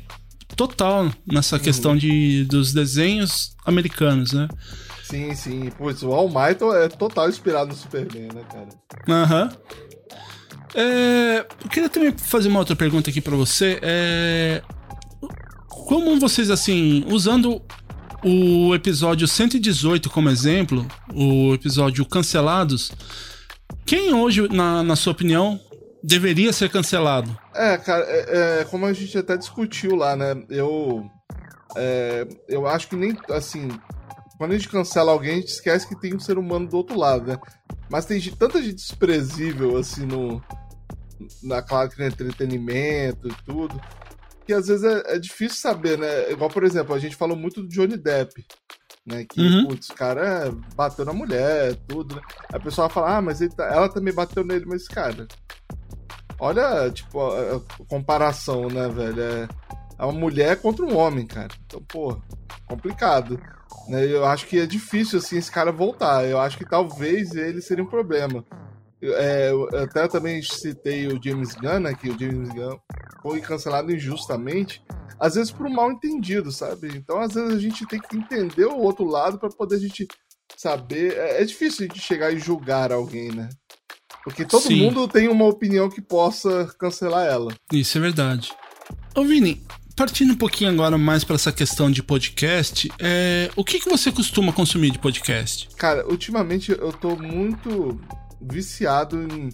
total 0.55 1.11
nessa 1.25 1.57
questão 1.57 1.97
de, 1.97 2.45
dos 2.45 2.71
desenhos 2.71 3.55
americanos, 3.65 4.31
né? 4.31 4.47
Sim, 5.13 5.36
sim. 5.36 5.69
Putz, 5.78 6.02
o 6.02 6.12
All 6.12 6.28
Might 6.28 6.63
é 6.63 6.89
total 6.89 7.30
inspirado 7.30 7.67
no 7.67 7.76
Superman, 7.76 8.30
né, 8.34 8.43
cara? 8.52 8.69
Aham. 9.08 9.52
É, 10.73 11.45
eu 11.63 11.69
queria 11.69 11.88
também 11.88 12.12
fazer 12.17 12.49
uma 12.49 12.58
outra 12.58 12.76
pergunta 12.76 13.12
aqui 13.12 13.21
pra 13.21 13.36
você. 13.36 13.78
É, 13.84 14.63
como 15.67 16.19
vocês, 16.19 16.49
assim, 16.49 17.06
usando 17.08 17.62
o 18.23 18.73
episódio 18.73 19.28
118 19.28 20.10
como 20.10 20.32
exemplo, 20.32 20.84
o 21.13 21.54
episódio 21.54 22.04
Cancelados, 22.08 22.91
quem 23.86 24.15
hoje, 24.15 24.47
na, 24.52 24.82
na 24.82 24.95
sua 24.95 25.13
opinião, 25.13 25.60
deveria 26.04 26.52
ser 26.52 26.71
cancelado? 26.71 27.38
É, 27.54 27.78
cara, 27.78 28.04
é, 28.08 28.62
é, 28.62 28.63
como 28.63 28.88
a 28.88 28.93
gente 28.93 29.15
até 29.15 29.38
discutiu 29.38 29.95
lá, 29.95 30.15
né? 30.15 30.43
Eu. 30.49 31.06
é, 31.78 32.28
eu 32.49 32.65
acho 32.65 32.88
que 32.88 32.95
nem. 32.95 33.15
Assim. 33.30 33.69
Quando 34.37 34.51
a 34.51 34.57
gente 34.57 34.69
cancela 34.69 35.11
alguém, 35.11 35.33
a 35.33 35.35
gente 35.35 35.49
esquece 35.49 35.87
que 35.87 35.99
tem 35.99 36.15
um 36.15 36.19
ser 36.19 36.37
humano 36.37 36.67
do 36.67 36.75
outro 36.77 36.97
lado, 36.97 37.27
né? 37.27 37.37
Mas 37.89 38.05
tem 38.05 38.19
tanta 38.31 38.61
gente 38.61 38.75
desprezível, 38.75 39.77
assim, 39.77 40.05
no. 40.05 40.41
Na 41.41 41.61
claro 41.61 41.89
que 41.89 41.99
no 41.99 42.07
entretenimento 42.07 43.27
e 43.29 43.35
tudo. 43.45 43.79
Que 44.45 44.53
às 44.53 44.67
vezes 44.67 44.83
é, 44.83 45.15
é 45.15 45.19
difícil 45.19 45.57
saber, 45.57 45.97
né? 45.97 46.31
Igual, 46.31 46.49
por 46.49 46.63
exemplo, 46.63 46.93
a 46.93 46.99
gente 46.99 47.15
falou 47.15 47.37
muito 47.37 47.61
do 47.61 47.69
Johnny 47.69 47.95
Depp. 47.97 48.45
Né, 49.05 49.25
que, 49.25 49.41
Uhum. 49.41 49.67
putz, 49.67 49.89
o 49.89 49.93
cara 49.95 50.49
bateu 50.77 51.03
na 51.03 51.11
mulher, 51.11 51.75
tudo, 51.89 52.15
né? 52.15 52.21
A 52.53 52.57
pessoa 52.57 52.87
fala, 52.89 53.17
ah, 53.17 53.21
mas 53.21 53.39
tá- 53.53 53.65
ela 53.65 53.89
também 53.89 54.13
bateu 54.13 54.45
nele, 54.45 54.65
mas, 54.65 54.87
cara, 54.87 55.27
Olha, 56.39 56.89
tipo, 56.91 57.21
a, 57.21 57.55
a 57.57 57.85
comparação, 57.87 58.67
né, 58.67 58.89
velho? 58.89 59.21
É, 59.21 59.47
é 59.97 60.03
uma 60.03 60.13
mulher 60.13 60.62
contra 60.62 60.86
um 60.86 60.95
homem, 60.95 61.25
cara. 61.25 61.49
Então, 61.65 61.82
pô, 61.88 62.17
complicado. 62.67 63.39
Né? 63.88 64.06
Eu 64.06 64.25
acho 64.25 64.47
que 64.47 64.60
é 64.60 64.65
difícil, 64.65 65.19
assim, 65.19 65.38
esse 65.38 65.51
cara 65.51 65.71
voltar. 65.71 66.25
Eu 66.25 66.39
acho 66.39 66.58
que 66.58 66.65
talvez 66.65 67.36
ele 67.36 67.62
seria 67.62 67.84
um 67.84 67.89
problema. 67.89 68.43
É, 69.01 69.51
eu 69.51 69.67
até 69.84 70.08
também 70.08 70.41
citei 70.41 71.08
o 71.08 71.19
James 71.21 71.53
Gunn, 71.56 71.79
né, 71.79 71.93
que 71.93 72.10
o 72.10 72.17
James 72.17 72.49
Gunn 72.49 72.77
foi 73.21 73.41
cancelado 73.41 73.93
injustamente, 73.93 74.82
às 75.19 75.36
vezes 75.36 75.51
por 75.51 75.65
um 75.65 75.73
mal 75.73 75.91
entendido, 75.91 76.51
sabe? 76.53 76.88
Então, 76.95 77.19
às 77.19 77.34
vezes 77.34 77.53
a 77.53 77.60
gente 77.60 77.86
tem 77.86 77.99
que 77.99 78.15
entender 78.15 78.65
o 78.65 78.79
outro 78.79 79.06
lado 79.06 79.38
para 79.38 79.49
poder 79.49 79.75
a 79.75 79.79
gente 79.79 80.08
saber. 80.56 81.17
É, 81.17 81.41
é 81.41 81.45
difícil 81.45 81.88
de 81.89 81.99
chegar 81.99 82.32
e 82.32 82.39
julgar 82.39 82.93
alguém, 82.93 83.29
né? 83.29 83.49
Porque 84.23 84.45
todo 84.45 84.63
Sim. 84.63 84.77
mundo 84.77 85.08
tem 85.08 85.27
uma 85.27 85.45
opinião 85.45 85.89
que 85.89 86.01
possa 86.01 86.73
cancelar 86.79 87.27
ela. 87.27 87.53
Isso 87.73 87.97
é 87.97 88.01
verdade. 88.01 88.53
Ô 89.15 89.23
Vini, 89.23 89.62
partindo 89.95 90.34
um 90.34 90.36
pouquinho 90.36 90.71
agora 90.71 90.97
mais 90.97 91.23
pra 91.23 91.36
essa 91.36 91.51
questão 91.51 91.89
de 91.91 92.01
podcast, 92.01 92.91
é, 92.99 93.49
o 93.56 93.63
que, 93.63 93.79
que 93.79 93.89
você 93.89 94.12
costuma 94.12 94.51
consumir 94.51 94.91
de 94.91 94.99
podcast? 94.99 95.69
Cara, 95.77 96.08
ultimamente 96.08 96.71
eu 96.71 96.91
tô 96.91 97.15
muito 97.15 97.99
viciado 98.41 99.21
em, 99.23 99.49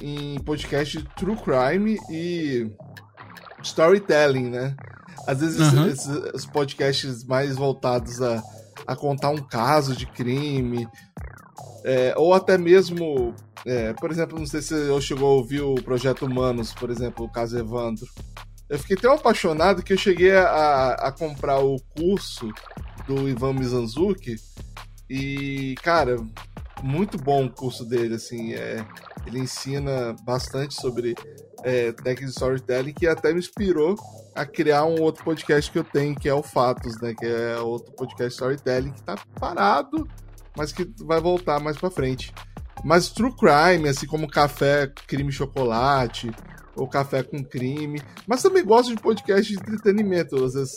em 0.00 0.40
podcast 0.40 1.02
true 1.16 1.36
crime 1.36 1.98
e 2.10 2.70
storytelling, 3.62 4.50
né? 4.50 4.74
Às 5.26 5.40
vezes 5.40 5.60
Aham. 5.60 5.88
esses, 5.88 6.08
esses 6.34 6.46
podcasts 6.46 7.24
mais 7.24 7.56
voltados 7.56 8.20
a, 8.22 8.42
a 8.86 8.96
contar 8.96 9.30
um 9.30 9.42
caso 9.42 9.94
de 9.94 10.06
crime, 10.06 10.86
é, 11.84 12.14
ou 12.16 12.34
até 12.34 12.58
mesmo, 12.58 13.34
é, 13.64 13.92
por 13.94 14.10
exemplo, 14.10 14.38
não 14.38 14.46
sei 14.46 14.62
se 14.62 14.74
eu 14.74 15.00
chegou 15.00 15.28
a 15.28 15.34
ouvir 15.34 15.60
o 15.60 15.74
Projeto 15.76 16.26
Humanos, 16.26 16.72
por 16.72 16.90
exemplo, 16.90 17.24
o 17.24 17.30
caso 17.30 17.58
Evandro. 17.58 18.06
Eu 18.70 18.78
fiquei 18.78 18.96
tão 18.96 19.12
apaixonado 19.12 19.82
que 19.82 19.92
eu 19.92 19.98
cheguei 19.98 20.30
a, 20.30 20.92
a 20.92 21.10
comprar 21.10 21.58
o 21.58 21.76
curso 21.96 22.48
do 23.04 23.28
Ivan 23.28 23.54
Mizanzuki 23.54 24.36
e, 25.08 25.74
cara, 25.82 26.16
muito 26.80 27.18
bom 27.18 27.46
o 27.46 27.50
curso 27.50 27.84
dele, 27.84 28.14
assim, 28.14 28.54
é, 28.54 28.86
ele 29.26 29.40
ensina 29.40 30.14
bastante 30.24 30.74
sobre 30.74 31.16
é, 31.64 31.90
técnica 31.90 32.26
de 32.26 32.30
storytelling 32.30 32.92
que 32.92 33.08
até 33.08 33.32
me 33.32 33.40
inspirou 33.40 33.96
a 34.36 34.46
criar 34.46 34.84
um 34.84 35.00
outro 35.00 35.24
podcast 35.24 35.68
que 35.68 35.78
eu 35.80 35.84
tenho, 35.84 36.14
que 36.14 36.28
é 36.28 36.34
o 36.34 36.40
Fatos, 36.40 37.00
né, 37.00 37.12
que 37.12 37.26
é 37.26 37.58
outro 37.58 37.92
podcast 37.94 38.34
storytelling 38.34 38.92
que 38.92 39.02
tá 39.02 39.16
parado, 39.40 40.08
mas 40.56 40.70
que 40.70 40.88
vai 41.00 41.20
voltar 41.20 41.58
mais 41.58 41.76
pra 41.76 41.90
frente. 41.90 42.32
Mas 42.84 43.10
true 43.10 43.34
crime, 43.34 43.88
assim 43.88 44.06
como 44.06 44.30
café, 44.30 44.86
crime 45.08 45.32
chocolate, 45.32 46.30
ou 46.82 46.88
café 46.88 47.22
com 47.22 47.42
crime, 47.44 48.00
mas 48.26 48.42
também 48.42 48.64
gosto 48.64 48.94
de 48.94 49.00
podcast 49.00 49.52
de 49.52 49.58
entretenimento, 49.60 50.42
às 50.44 50.54
vezes 50.54 50.74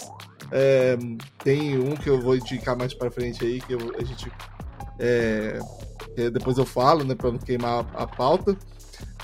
é, 0.51 0.97
tem 1.43 1.77
um 1.79 1.95
que 1.95 2.09
eu 2.09 2.21
vou 2.21 2.35
indicar 2.35 2.77
mais 2.77 2.93
pra 2.93 3.09
frente 3.11 3.43
aí, 3.43 3.61
que 3.61 3.73
eu- 3.73 3.95
a 3.97 4.03
gente 4.03 4.31
é, 4.99 5.57
que 6.15 6.29
depois 6.29 6.57
eu 6.57 6.65
falo, 6.65 7.03
né, 7.03 7.15
pra 7.15 7.31
não 7.31 7.39
queimar 7.39 7.85
a, 7.95 8.03
a 8.03 8.07
pauta. 8.07 8.55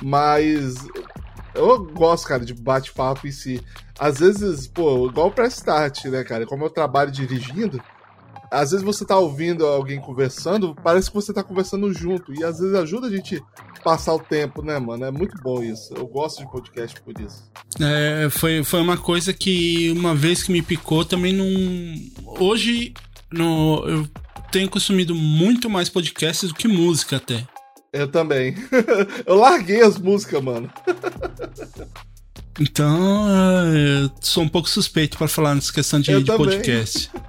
Mas 0.02 0.76
eu 1.54 1.86
gosto, 1.94 2.28
cara, 2.28 2.44
de 2.46 2.54
bate-papo 2.54 3.28
em 3.28 3.32
si. 3.32 3.62
Às 4.00 4.20
vezes, 4.20 4.68
pô, 4.68 5.08
igual 5.08 5.30
pra 5.32 5.46
start, 5.48 6.06
né, 6.06 6.24
cara? 6.24 6.46
Como 6.46 6.64
eu 6.66 6.70
trabalho 6.70 7.12
dirigindo, 7.12 7.82
às 8.52 8.72
vezes 8.72 8.86
você 8.86 9.06
tá 9.06 9.18
ouvindo 9.18 9.66
alguém 9.66 10.00
conversando, 10.00 10.76
parece 10.84 11.10
que 11.10 11.16
você 11.16 11.34
tá 11.34 11.44
conversando 11.44 11.94
junto. 11.94 12.34
E 12.34 12.44
às 12.44 12.60
vezes 12.60 12.76
ajuda 12.76 13.08
a 13.08 13.12
gente 13.12 13.44
passar 13.84 14.14
o 14.14 14.20
tempo, 14.20 14.62
né, 14.62 14.78
mano? 14.80 15.06
É 15.06 15.12
muito 15.12 15.42
bom 15.42 15.64
isso. 15.64 15.94
Eu 15.94 16.08
gosto 16.08 16.40
de 16.40 16.52
podcast 16.52 17.00
por 17.02 17.20
isso. 17.20 17.50
É, 17.80 18.30
foi, 18.30 18.64
foi 18.64 18.82
uma 18.82 18.98
coisa 18.98 19.34
que 19.34 19.92
uma 19.92 20.16
vez 20.16 20.44
que 20.44 20.52
me 20.52 20.62
picou 20.62 21.06
também 21.06 21.34
não. 21.34 21.46
Hoje 22.40 22.94
no, 23.32 23.88
eu 23.88 24.08
tenho 24.52 24.70
consumido 24.70 25.14
muito 25.14 25.70
mais 25.70 25.90
podcasts 25.90 26.50
do 26.50 26.56
que 26.56 26.68
música 26.68 27.18
até. 27.18 27.46
Eu 27.94 28.08
também. 28.08 28.56
eu 29.26 29.36
larguei 29.36 29.82
as 29.82 29.98
músicas, 29.98 30.44
mano. 30.44 30.70
Então, 32.60 33.28
é, 33.30 34.04
eu 34.04 34.12
sou 34.22 34.44
um 34.44 34.50
pouco 34.50 34.70
suspeito 34.70 35.18
pra 35.18 35.28
falar 35.28 35.56
nessa 35.56 35.72
questão 35.72 36.00
de, 36.00 36.22
de 36.22 36.32
podcast. 36.36 37.10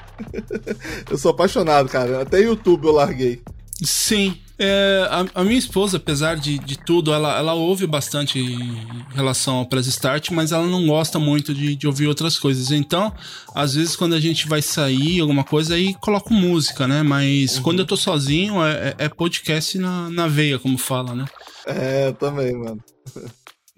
Eu 1.11 1.19
sou 1.19 1.31
apaixonado, 1.31 1.89
cara. 1.89 2.23
Até 2.23 2.41
YouTube 2.41 2.87
eu 2.87 2.93
larguei. 2.93 3.41
Sim. 3.83 4.37
é, 4.59 5.07
a, 5.11 5.41
a 5.41 5.43
minha 5.45 5.59
esposa, 5.59 5.97
apesar 5.97 6.37
de, 6.37 6.59
de 6.59 6.77
tudo, 6.79 7.15
ela, 7.15 7.39
ela 7.39 7.55
ouve 7.55 7.87
bastante 7.87 8.39
em 8.39 8.77
relação 9.15 9.57
ao 9.57 9.67
Press 9.67 9.87
Start, 9.87 10.31
mas 10.33 10.53
ela 10.53 10.67
não 10.67 10.87
gosta 10.87 11.19
muito 11.19 11.55
de, 11.55 11.75
de 11.75 11.87
ouvir 11.87 12.07
outras 12.07 12.39
coisas. 12.39 12.71
Então, 12.71 13.11
às 13.55 13.75
vezes, 13.75 13.97
quando 13.97 14.15
a 14.15 14.21
gente 14.21 14.47
vai 14.47 14.61
sair, 14.61 15.21
alguma 15.21 15.45
coisa, 15.45 15.75
aí 15.77 15.95
coloco 15.95 16.35
música, 16.35 16.87
né? 16.87 17.03
Mas 17.03 17.59
quando 17.59 17.79
eu 17.79 17.87
tô 17.87 17.97
sozinho, 17.97 18.63
é, 18.63 18.95
é- 18.99 19.05
é 19.07 19.09
podcast 19.09 19.79
na, 19.79 20.11
na 20.11 20.27
veia, 20.27 20.59
como 20.59 20.77
fala, 20.77 21.15
né? 21.15 21.25
É, 21.67 22.09
eu 22.09 22.13
também, 22.13 22.53
mano. 22.55 22.79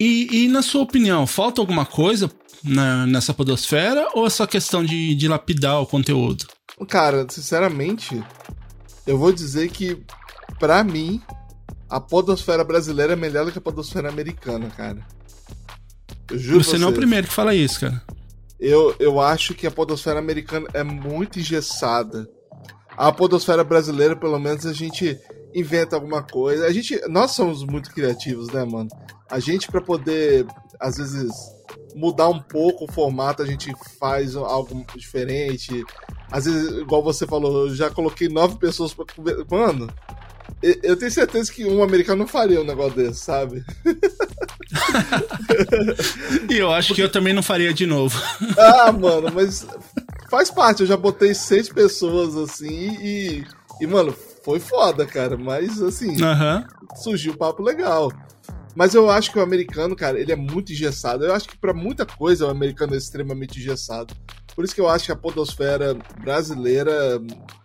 E, 0.00 0.44
e 0.44 0.48
na 0.48 0.62
sua 0.62 0.82
opinião, 0.82 1.28
falta 1.28 1.60
alguma 1.60 1.86
coisa 1.86 2.28
na- 2.64 3.06
nessa 3.06 3.32
podosfera 3.34 4.08
ou 4.14 4.26
é 4.26 4.30
só 4.30 4.46
questão 4.46 4.84
de, 4.84 5.14
de 5.14 5.28
lapidar 5.28 5.80
o 5.80 5.86
conteúdo? 5.86 6.46
Cara, 6.88 7.26
sinceramente, 7.28 8.22
eu 9.06 9.16
vou 9.18 9.32
dizer 9.32 9.70
que, 9.70 10.02
pra 10.58 10.82
mim, 10.82 11.20
a 11.88 12.00
podosfera 12.00 12.64
brasileira 12.64 13.12
é 13.12 13.16
melhor 13.16 13.44
do 13.44 13.52
que 13.52 13.58
a 13.58 13.62
podosfera 13.62 14.08
americana, 14.08 14.68
cara. 14.70 15.06
Eu 16.30 16.38
juro 16.38 16.64
Você 16.64 16.78
não 16.78 16.88
é 16.88 16.90
o 16.90 16.94
primeiro 16.94 17.26
que 17.26 17.32
fala 17.32 17.54
isso, 17.54 17.80
cara. 17.80 18.02
Eu, 18.58 18.94
eu 18.98 19.20
acho 19.20 19.54
que 19.54 19.66
a 19.66 19.70
podosfera 19.70 20.18
americana 20.18 20.66
é 20.72 20.82
muito 20.82 21.38
engessada. 21.38 22.28
A 22.96 23.10
podosfera 23.12 23.64
brasileira, 23.64 24.14
pelo 24.16 24.38
menos, 24.38 24.64
a 24.66 24.72
gente 24.72 25.18
inventa 25.54 25.96
alguma 25.96 26.22
coisa. 26.22 26.66
A 26.66 26.72
gente, 26.72 26.98
nós 27.08 27.32
somos 27.32 27.64
muito 27.64 27.90
criativos, 27.92 28.48
né, 28.48 28.64
mano? 28.64 28.88
A 29.30 29.38
gente, 29.40 29.66
pra 29.68 29.80
poder, 29.80 30.46
às 30.80 30.96
vezes, 30.96 31.30
mudar 31.94 32.28
um 32.28 32.40
pouco 32.40 32.84
o 32.84 32.92
formato, 32.92 33.42
a 33.42 33.46
gente 33.46 33.72
faz 33.98 34.34
algo 34.36 34.84
diferente. 34.96 35.84
Às 36.30 36.44
vezes, 36.46 36.72
igual 36.78 37.02
você 37.02 37.26
falou, 37.26 37.66
eu 37.68 37.74
já 37.74 37.90
coloquei 37.90 38.28
nove 38.28 38.56
pessoas 38.56 38.94
pra 38.94 39.04
conversar. 39.14 39.44
Mano, 39.50 39.88
eu- 40.62 40.96
tenho 40.96 41.10
certeza 41.10 41.52
que 41.52 41.64
um 41.64 41.82
americano 41.82 42.20
não 42.20 42.26
faria 42.28 42.60
um 42.60 42.64
negócio 42.64 42.94
desse, 42.96 43.20
sabe? 43.20 43.64
E 46.48 46.56
eu 46.56 46.70
acho 46.72 46.94
que 46.94 47.02
eu 47.02 47.10
também 47.10 47.32
não 47.32 47.42
faria 47.42 47.72
de 47.72 47.86
novo. 47.86 48.20
Ah, 48.58 48.92
mano, 48.92 49.30
mas 49.34 49.66
faz 50.30 50.50
parte. 50.50 50.80
Eu 50.80 50.86
já 50.86 50.96
botei 50.96 51.34
seis 51.34 51.68
pessoas 51.68 52.36
assim 52.36 52.96
e. 53.02 53.44
E, 53.80 53.86
mano, 53.86 54.14
foi 54.44 54.60
foda, 54.60 55.04
cara. 55.06 55.36
Mas, 55.36 55.80
assim, 55.82 56.22
Aham. 56.22 56.64
surgiu 57.02 57.32
um 57.32 57.36
papo 57.36 57.62
legal. 57.62 58.12
Mas 58.74 58.94
eu 58.94 59.10
acho 59.10 59.30
que 59.30 59.38
o 59.38 59.42
americano, 59.42 59.94
cara, 59.94 60.18
ele 60.18 60.32
é 60.32 60.36
muito 60.36 60.72
engessado. 60.72 61.24
Eu 61.24 61.34
acho 61.34 61.48
que 61.48 61.56
pra 61.56 61.74
muita 61.74 62.06
coisa 62.06 62.46
o 62.46 62.50
americano 62.50 62.94
é 62.94 62.96
extremamente 62.98 63.58
engessado. 63.58 64.14
Por 64.54 64.64
isso 64.64 64.74
que 64.74 64.80
eu 64.80 64.88
acho 64.88 65.06
que 65.06 65.12
a 65.12 65.16
podosfera 65.16 65.96
brasileira, 66.22 67.20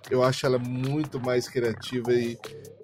eu 0.10 0.24
acho 0.24 0.46
ela 0.46 0.58
muito 0.58 1.20
mais 1.20 1.48
criativa 1.48 2.14
e 2.14 2.38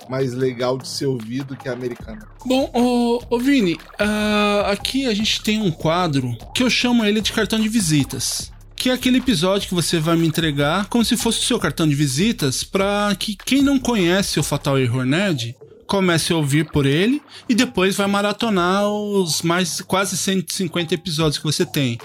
mais 0.10 0.34
legal 0.34 0.78
de 0.78 0.88
ser 0.88 1.06
ouvido 1.06 1.56
que 1.56 1.70
a 1.70 1.74
americana. 1.74 2.28
Bom, 2.46 2.70
ô, 2.74 3.24
ô 3.30 3.40
Vini, 3.40 3.78
ah, 3.98 4.66
aqui 4.72 5.06
a 5.06 5.14
gente 5.14 5.42
tem 5.42 5.62
um 5.62 5.72
quadro 5.72 6.36
que 6.54 6.64
eu 6.64 6.70
chamo 6.70 7.06
ele 7.06 7.22
de 7.22 7.32
cartão 7.32 7.60
de 7.60 7.70
visitas. 7.70 8.52
que 8.76 8.90
é 8.90 8.94
aquele 8.94 9.20
episódio 9.20 9.70
que 9.70 9.74
você 9.74 9.98
vai 9.98 10.18
me 10.18 10.28
entregar 10.28 10.88
como 10.88 11.06
se 11.06 11.16
fosse 11.16 11.40
o 11.40 11.44
seu 11.44 11.58
cartão 11.58 11.88
de 11.88 11.96
visitas 11.96 12.66
para 12.66 13.16
que 13.18 13.34
quem 13.34 13.62
não 13.62 13.80
conhece 13.80 14.42
o 14.42 14.44
Fatal 14.44 14.78
Error 14.78 15.06
Nerd 15.06 15.56
comece 15.88 16.34
a 16.34 16.38
ouvir 16.38 16.70
por 16.72 16.86
ele 16.86 17.22
e 17.48 17.56
depois 17.56 17.96
vai 17.96 18.08
maratonar 18.08 18.88
os 18.90 19.42
mais 19.42 19.82
quase 19.82 20.18
150 20.18 20.94
episódios 20.94 21.38
que 21.38 21.44
você 21.44 21.66
tem. 21.66 21.98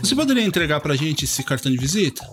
Você 0.00 0.14
poderia 0.14 0.44
entregar 0.44 0.80
pra 0.80 0.96
gente 0.96 1.24
esse 1.24 1.42
cartão 1.42 1.70
de 1.70 1.78
visita? 1.78 2.26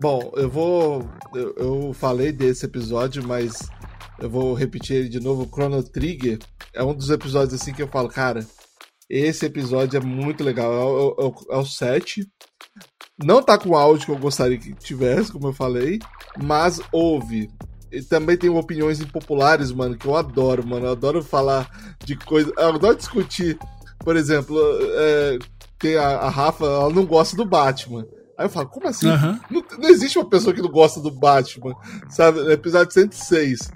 Bom, 0.00 0.32
eu 0.36 0.48
vou. 0.50 1.08
Eu, 1.34 1.54
eu 1.56 1.92
falei 1.94 2.30
desse 2.30 2.66
episódio, 2.66 3.26
mas 3.26 3.68
eu 4.20 4.30
vou 4.30 4.54
repetir 4.54 4.96
ele 4.96 5.08
de 5.08 5.20
novo. 5.20 5.48
Chrono 5.52 5.82
Trigger 5.82 6.38
é 6.72 6.82
um 6.84 6.94
dos 6.94 7.10
episódios 7.10 7.60
assim 7.60 7.72
que 7.72 7.82
eu 7.82 7.88
falo, 7.88 8.08
cara, 8.08 8.46
esse 9.08 9.46
episódio 9.46 9.96
é 9.96 10.00
muito 10.00 10.44
legal. 10.44 10.72
É 10.72 11.22
é 11.22 11.26
o, 11.26 11.34
é 11.50 11.56
o 11.56 11.64
7. 11.64 12.26
Não 13.22 13.42
tá 13.42 13.56
com 13.56 13.70
o 13.70 13.76
áudio 13.76 14.06
que 14.06 14.12
eu 14.12 14.18
gostaria 14.18 14.58
que 14.58 14.74
tivesse, 14.74 15.30
como 15.30 15.48
eu 15.48 15.52
falei, 15.52 15.98
mas 16.42 16.80
ouve. 16.92 17.48
E 17.94 18.02
também 18.02 18.36
tem 18.36 18.50
opiniões 18.50 19.00
impopulares, 19.00 19.72
mano, 19.72 19.96
que 19.96 20.06
eu 20.06 20.16
adoro, 20.16 20.66
mano. 20.66 20.86
Eu 20.86 20.92
adoro 20.92 21.22
falar 21.22 21.68
de 22.04 22.16
coisas. 22.16 22.52
Eu 22.56 22.68
adoro 22.68 22.96
discutir. 22.96 23.58
Por 23.98 24.16
exemplo, 24.16 24.58
é, 24.96 25.38
tem 25.78 25.96
a, 25.96 26.08
a 26.18 26.28
Rafa, 26.28 26.64
ela 26.64 26.90
não 26.90 27.06
gosta 27.06 27.36
do 27.36 27.44
Batman. 27.44 28.06
Aí 28.36 28.46
eu 28.46 28.50
falo, 28.50 28.68
como 28.68 28.88
assim? 28.88 29.08
Aham. 29.08 29.40
Não, 29.50 29.64
não 29.78 29.88
existe 29.88 30.18
uma 30.18 30.28
pessoa 30.28 30.54
que 30.54 30.62
não 30.62 30.70
gosta 30.70 31.00
do 31.00 31.10
Batman, 31.10 31.74
sabe? 32.08 32.40
No 32.40 32.50
episódio 32.50 32.92
106. 32.92 33.70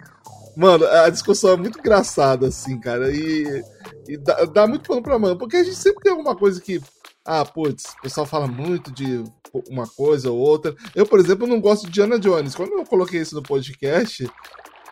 Mano, 0.57 0.85
a 0.87 1.09
discussão 1.09 1.51
é 1.51 1.57
muito 1.57 1.79
engraçada, 1.79 2.49
assim, 2.49 2.81
cara. 2.81 3.13
E, 3.15 3.63
e 4.09 4.17
dá, 4.17 4.45
dá 4.45 4.67
muito 4.67 4.89
pano 4.89 5.03
pra 5.03 5.19
mão. 5.19 5.37
Porque 5.37 5.57
a 5.57 5.63
gente 5.63 5.77
sempre 5.77 6.03
tem 6.03 6.11
alguma 6.11 6.35
coisa 6.35 6.61
que. 6.61 6.81
Ah, 7.31 7.45
putz, 7.45 7.85
o 7.99 8.01
pessoal 8.01 8.27
fala 8.27 8.47
muito 8.47 8.91
de 8.91 9.23
uma 9.69 9.87
coisa 9.87 10.31
ou 10.31 10.38
outra. 10.38 10.75
Eu, 10.95 11.05
por 11.05 11.21
exemplo, 11.21 11.47
não 11.47 11.61
gosto 11.61 11.85
de 11.85 11.93
Diana 11.93 12.19
Jones. 12.19 12.55
Quando 12.55 12.73
eu 12.73 12.87
coloquei 12.87 13.21
isso 13.21 13.35
no 13.35 13.43
podcast, 13.43 14.27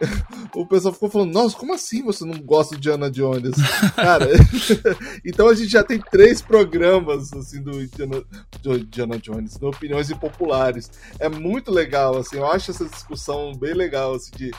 o 0.55 0.67
pessoal 0.67 0.93
ficou 0.93 1.09
falando, 1.09 1.33
nossa, 1.33 1.57
como 1.57 1.73
assim 1.73 2.03
você 2.03 2.27
não 2.27 2.39
gosta 2.39 2.75
de 2.75 2.83
Diana 2.83 3.11
Jones? 3.11 3.57
Cara, 3.97 4.29
então 5.25 5.49
a 5.49 5.55
gente 5.55 5.71
já 5.71 5.83
tem 5.83 5.99
três 5.99 6.43
programas 6.43 7.33
assim 7.33 7.63
do 7.63 7.87
Diana, 7.87 8.23
do 8.61 8.85
Diana 8.85 9.19
Jones, 9.19 9.57
do 9.57 9.69
Opiniões 9.69 10.11
Impopulares. 10.11 10.91
É 11.19 11.31
muito 11.31 11.71
legal, 11.71 12.19
assim, 12.19 12.37
eu 12.37 12.47
acho 12.47 12.71
essa 12.71 12.85
discussão 12.85 13.55
bem 13.55 13.73
legal, 13.73 14.15
assim, 14.15 14.31
de 14.37 14.51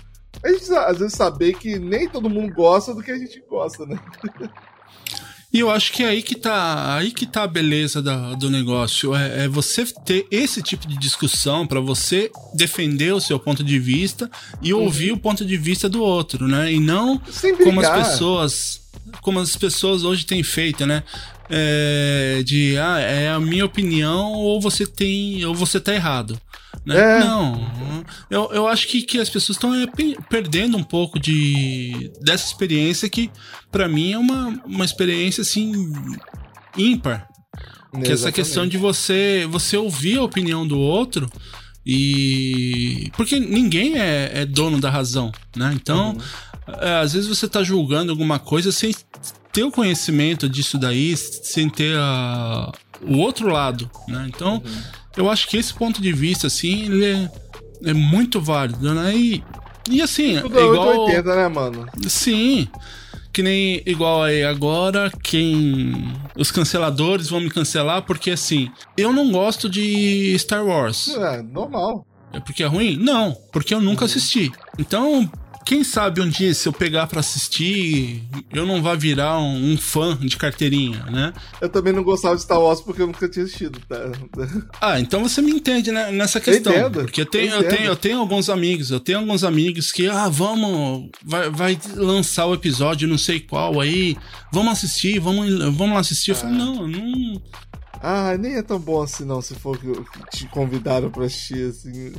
a 0.43 0.51
gente 0.51 0.73
às 0.73 0.97
vezes 0.97 1.13
saber 1.13 1.53
que 1.53 1.77
nem 1.77 2.09
todo 2.09 2.27
mundo 2.27 2.55
gosta 2.55 2.95
do 2.95 3.03
que 3.03 3.11
a 3.11 3.17
gente 3.19 3.39
gosta, 3.47 3.85
né? 3.85 3.99
E 5.53 5.59
eu 5.59 5.69
acho 5.71 5.93
que 5.93 6.03
é 6.03 6.07
aí 6.09 6.21
que 6.21 6.35
tá, 6.35 6.95
aí 6.97 7.09
que 7.09 7.25
tá 7.25 7.43
a 7.43 7.47
beleza 7.47 8.01
da- 8.01 8.33
do 8.35 8.49
negócio. 8.49 9.15
É, 9.15 9.45
é 9.45 9.47
você 9.47 9.85
ter 10.05 10.27
esse 10.29 10.61
tipo 10.61 10.85
de 10.87 10.97
discussão 10.97 11.65
pra 11.65 11.79
você 11.79 12.29
defender 12.53 13.13
o 13.13 13.19
seu 13.21 13.39
ponto 13.39 13.63
de 13.63 13.79
vista 13.79 14.29
e 14.61 14.73
ouvir 14.73 15.11
o 15.13 15.17
ponto 15.17 15.45
de 15.45 15.55
vista 15.57 15.87
do 15.87 16.03
outro, 16.03 16.47
né? 16.47 16.71
E 16.73 16.79
não 16.79 17.19
como 17.63 17.79
as 17.79 17.87
pessoas 18.11 18.81
como 19.21 19.39
as 19.39 19.55
pessoas 19.55 20.03
hoje 20.03 20.25
têm 20.25 20.43
feito, 20.43 20.85
né? 20.85 21.01
É, 21.49 22.41
de 22.45 22.77
ah, 22.77 22.99
é 22.99 23.29
a 23.29 23.39
minha 23.39 23.63
opinião 23.65 24.33
ou 24.33 24.59
você 24.59 24.85
tem 24.85 25.45
ou 25.45 25.55
você 25.55 25.79
tá 25.79 25.93
errado. 25.95 26.39
Né? 26.87 26.95
É. 26.97 27.19
Não, 27.19 28.05
eu, 28.29 28.49
eu 28.53 28.67
acho 28.67 28.87
que, 28.87 29.01
que 29.01 29.19
as 29.19 29.29
pessoas 29.29 29.57
estão 29.57 29.71
perdendo 30.29 30.77
um 30.77 30.83
pouco 30.83 31.19
de 31.19 32.09
dessa 32.21 32.45
experiência 32.47 33.09
que 33.09 33.29
pra 33.69 33.87
mim 33.89 34.13
é 34.13 34.17
uma, 34.17 34.47
uma 34.65 34.85
experiência 34.85 35.41
assim 35.41 35.71
ímpar. 36.77 37.27
Que 37.91 37.97
essa 38.03 38.11
Exatamente. 38.13 38.35
questão 38.35 38.67
de 38.67 38.77
você 38.77 39.47
você 39.49 39.75
ouvir 39.75 40.17
a 40.17 40.23
opinião 40.23 40.65
do 40.67 40.77
outro 40.79 41.29
e 41.85 43.09
porque 43.15 43.39
ninguém 43.39 43.97
é, 43.99 44.31
é 44.41 44.45
dono 44.45 44.79
da 44.79 44.89
razão, 44.89 45.31
né? 45.55 45.71
Então, 45.73 46.17
é, 46.81 46.95
às 46.99 47.13
vezes 47.13 47.27
você 47.27 47.47
tá 47.47 47.63
julgando 47.63 48.11
alguma 48.11 48.39
coisa 48.39 48.71
sem 48.71 48.93
ter 49.53 49.63
o 49.63 49.71
conhecimento 49.71 50.47
disso 50.49 50.77
daí, 50.77 51.15
sem 51.17 51.69
ter 51.69 51.97
a- 51.97 52.71
o 53.01 53.17
outro 53.17 53.47
lado, 53.47 53.89
né? 54.07 54.25
Então, 54.27 54.61
eu 55.17 55.29
acho 55.29 55.47
que 55.47 55.57
esse 55.57 55.73
ponto 55.73 56.01
de 56.01 56.13
vista 56.13 56.47
assim, 56.47 56.85
ele 56.85 57.05
é, 57.05 57.31
é 57.85 57.93
muito 57.93 58.39
válido, 58.39 58.93
né? 58.93 59.15
E, 59.15 59.43
e 59.89 60.01
assim, 60.01 60.39
Tudo 60.39 60.59
é 60.59 60.63
igual 60.63 60.87
880, 60.87 61.35
né, 61.35 61.47
mano? 61.47 61.85
Sim. 62.07 62.67
Que 63.33 63.43
nem 63.43 63.83
igual 63.85 64.23
aí 64.23 64.43
agora, 64.43 65.11
quem. 65.21 66.11
Os 66.35 66.49
canceladores 66.49 67.29
vão 67.29 67.39
me 67.39 67.49
cancelar 67.49 68.01
porque 68.03 68.31
assim, 68.31 68.71
eu 68.95 69.13
não 69.13 69.31
gosto 69.31 69.69
de 69.69 70.35
Star 70.39 70.65
Wars. 70.65 71.09
É, 71.09 71.41
normal. 71.41 72.05
É 72.33 72.39
porque 72.39 72.63
é 72.63 72.65
ruim? 72.65 72.97
Não, 72.97 73.35
porque 73.51 73.73
eu 73.73 73.81
nunca 73.81 74.05
assisti. 74.05 74.51
Então, 74.77 75.29
quem 75.67 75.83
sabe 75.83 76.21
um 76.21 76.29
dia, 76.29 76.53
se 76.53 76.65
eu 76.65 76.71
pegar 76.71 77.07
pra 77.07 77.19
assistir, 77.19 78.23
eu 78.53 78.65
não 78.65 78.81
vá 78.81 78.95
virar 78.95 79.37
um, 79.37 79.73
um 79.73 79.77
fã 79.77 80.15
de 80.15 80.37
carteirinha, 80.37 81.03
né? 81.11 81.33
Eu 81.59 81.67
também 81.67 81.91
não 81.91 82.03
gostava 82.03 82.37
de 82.37 82.41
Star 82.41 82.57
Wars 82.57 82.79
porque 82.79 83.01
eu 83.01 83.07
nunca 83.07 83.27
tinha 83.27 83.43
assistido, 83.43 83.77
tá? 83.85 83.97
Ah, 84.79 84.97
então 84.97 85.21
você 85.27 85.41
me 85.41 85.51
entende 85.51 85.91
né, 85.91 86.09
nessa 86.09 86.39
questão. 86.39 86.71
entendo, 86.71 87.01
porque 87.01 87.19
eu 87.19 87.25
tenho, 87.25 87.51
eu 87.51 87.61
eu, 87.63 87.67
tenho, 87.67 87.83
eu 87.83 87.95
tenho 87.97 88.17
alguns 88.17 88.49
amigos, 88.49 88.91
eu 88.91 88.99
tenho 89.01 89.19
alguns 89.19 89.43
amigos 89.43 89.91
que, 89.91 90.07
ah, 90.07 90.29
vamos, 90.29 91.09
vai, 91.21 91.49
vai 91.49 91.77
lançar 91.95 92.45
o 92.45 92.53
episódio 92.53 93.05
não 93.05 93.17
sei 93.17 93.41
qual 93.41 93.81
aí, 93.81 94.15
vamos 94.53 94.71
assistir, 94.71 95.19
vamos, 95.19 95.49
vamos 95.75 95.95
lá 95.95 95.99
assistir. 95.99 96.31
Eu 96.31 96.35
falei, 96.37 96.55
Ah. 96.55 96.59
não, 96.59 96.75
eu 96.83 96.87
não. 96.87 97.41
Ah, 98.01 98.37
nem 98.37 98.55
é 98.55 98.61
tão 98.61 98.79
bom 98.79 99.01
assim 99.01 99.25
não, 99.25 99.41
se 99.41 99.55
for 99.55 99.77
que 99.77 99.91
te 100.31 100.47
convidaram 100.49 101.09
pra 101.09 101.25
assistir, 101.25 101.69
assim. 101.69 102.13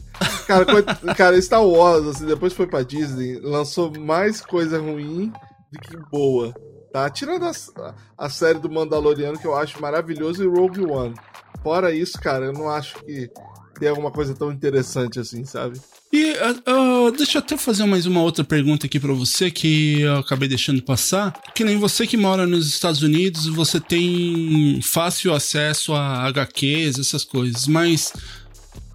Cara, 0.46 0.64
cara, 1.16 1.40
Star 1.40 1.64
Wars, 1.64 2.06
assim, 2.06 2.26
depois 2.26 2.52
foi 2.52 2.66
pra 2.66 2.82
Disney, 2.82 3.38
lançou 3.40 3.92
mais 3.98 4.40
coisa 4.40 4.78
ruim 4.78 5.32
do 5.70 5.78
que 5.78 5.96
boa, 6.10 6.54
tá? 6.92 7.08
Tirando 7.10 7.46
a, 7.46 7.94
a 8.16 8.30
série 8.30 8.58
do 8.58 8.70
Mandaloriano, 8.70 9.38
que 9.38 9.46
eu 9.46 9.56
acho 9.56 9.80
maravilhoso, 9.80 10.42
e 10.42 10.46
Rogue 10.46 10.84
One. 10.84 11.14
Fora 11.62 11.92
isso, 11.92 12.18
cara, 12.20 12.46
eu 12.46 12.52
não 12.52 12.68
acho 12.68 13.02
que 13.04 13.30
tem 13.78 13.88
alguma 13.88 14.10
coisa 14.10 14.34
tão 14.34 14.50
interessante 14.50 15.20
assim, 15.20 15.44
sabe? 15.44 15.80
E 16.10 16.34
ah, 16.40 17.10
deixa 17.16 17.36
eu 17.38 17.42
até 17.42 17.56
fazer 17.58 17.84
mais 17.84 18.06
uma 18.06 18.22
outra 18.22 18.42
pergunta 18.42 18.86
aqui 18.86 18.98
pra 18.98 19.12
você 19.12 19.50
que 19.50 20.00
eu 20.00 20.16
acabei 20.16 20.48
deixando 20.48 20.82
passar. 20.82 21.32
Que 21.54 21.64
nem 21.64 21.76
você 21.76 22.06
que 22.06 22.16
mora 22.16 22.46
nos 22.46 22.66
Estados 22.66 23.02
Unidos, 23.02 23.46
você 23.46 23.78
tem 23.78 24.80
fácil 24.82 25.34
acesso 25.34 25.92
a 25.92 26.26
HQs, 26.28 26.98
essas 26.98 27.24
coisas, 27.24 27.66
mas 27.66 28.12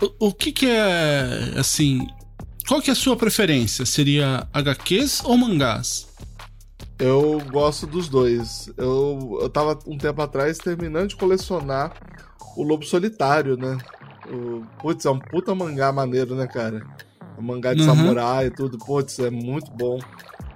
o, 0.02 0.28
o 0.28 0.34
que 0.34 0.52
que 0.52 0.66
é, 0.66 1.54
assim, 1.56 2.08
qual 2.68 2.82
que 2.82 2.90
é 2.90 2.94
a 2.94 2.96
sua 2.96 3.16
preferência? 3.16 3.86
Seria 3.86 4.48
HQs 4.52 5.22
ou 5.24 5.38
mangás? 5.38 6.08
Eu 6.98 7.42
gosto 7.52 7.86
dos 7.86 8.10
dois. 8.10 8.72
Eu, 8.78 9.40
eu 9.42 9.50
tava 9.50 9.78
um 9.86 9.98
tempo 9.98 10.22
atrás 10.22 10.58
terminando 10.58 11.10
de 11.10 11.16
colecionar 11.16 11.94
o 12.56 12.64
Lobo 12.64 12.86
Solitário, 12.86 13.58
né? 13.58 13.78
O, 14.30 14.64
putz, 14.82 15.06
é 15.06 15.10
um 15.10 15.20
puta 15.20 15.54
mangá 15.54 15.92
maneiro, 15.92 16.36
né, 16.36 16.48
cara? 16.48 16.86
É 17.36 17.40
um 17.40 17.44
mangá 17.44 17.74
de 17.74 17.82
Uhum. 17.82 17.86
samurai 17.88 18.48
e 18.48 18.52
tudo. 18.52 18.78
Putz, 18.78 19.20
é 19.20 19.30
muito 19.30 19.72
bom. 19.72 20.00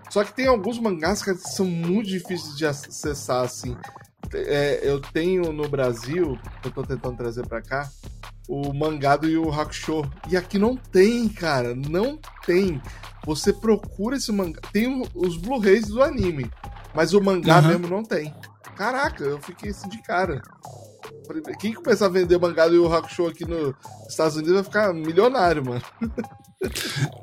Só 0.09 0.23
que 0.23 0.33
tem 0.33 0.47
alguns 0.47 0.79
mangás, 0.79 1.21
cara, 1.21 1.37
que 1.37 1.49
são 1.49 1.65
muito 1.65 2.07
difíceis 2.07 2.55
de 2.55 2.65
acessar, 2.65 3.43
assim. 3.43 3.75
É, 4.33 4.79
eu 4.83 4.99
tenho 5.01 5.51
no 5.51 5.67
Brasil, 5.67 6.37
que 6.61 6.67
eu 6.69 6.71
tô 6.71 6.83
tentando 6.83 7.17
trazer 7.17 7.45
pra 7.47 7.61
cá, 7.61 7.89
o 8.47 8.73
mangá 8.73 9.15
do 9.17 9.27
Yu 9.27 9.51
Hakusho. 9.51 10.09
E 10.29 10.37
aqui 10.37 10.57
não 10.57 10.75
tem, 10.77 11.27
cara. 11.27 11.75
Não 11.75 12.17
tem. 12.45 12.81
Você 13.25 13.51
procura 13.51 14.15
esse 14.15 14.31
mangá. 14.31 14.61
Tem 14.71 14.87
o- 14.87 15.05
os 15.13 15.35
Blu-rays 15.37 15.87
do 15.87 16.01
anime. 16.01 16.49
Mas 16.93 17.13
o 17.13 17.21
mangá 17.21 17.57
Aham. 17.59 17.67
mesmo 17.67 17.87
não 17.89 18.03
tem. 18.03 18.33
Caraca, 18.75 19.23
eu 19.23 19.39
fiquei 19.41 19.71
assim 19.71 19.89
de 19.89 20.01
cara. 20.01 20.41
Quem 21.59 21.73
começar 21.73 22.05
a 22.07 22.09
vender 22.09 22.39
mangá 22.39 22.67
do 22.67 22.75
Yu 22.75 22.91
Hakusho 22.93 23.27
aqui 23.27 23.45
nos 23.45 23.73
Estados 24.09 24.35
Unidos 24.35 24.55
vai 24.55 24.63
ficar 24.63 24.93
milionário, 24.93 25.63
mano. 25.65 25.81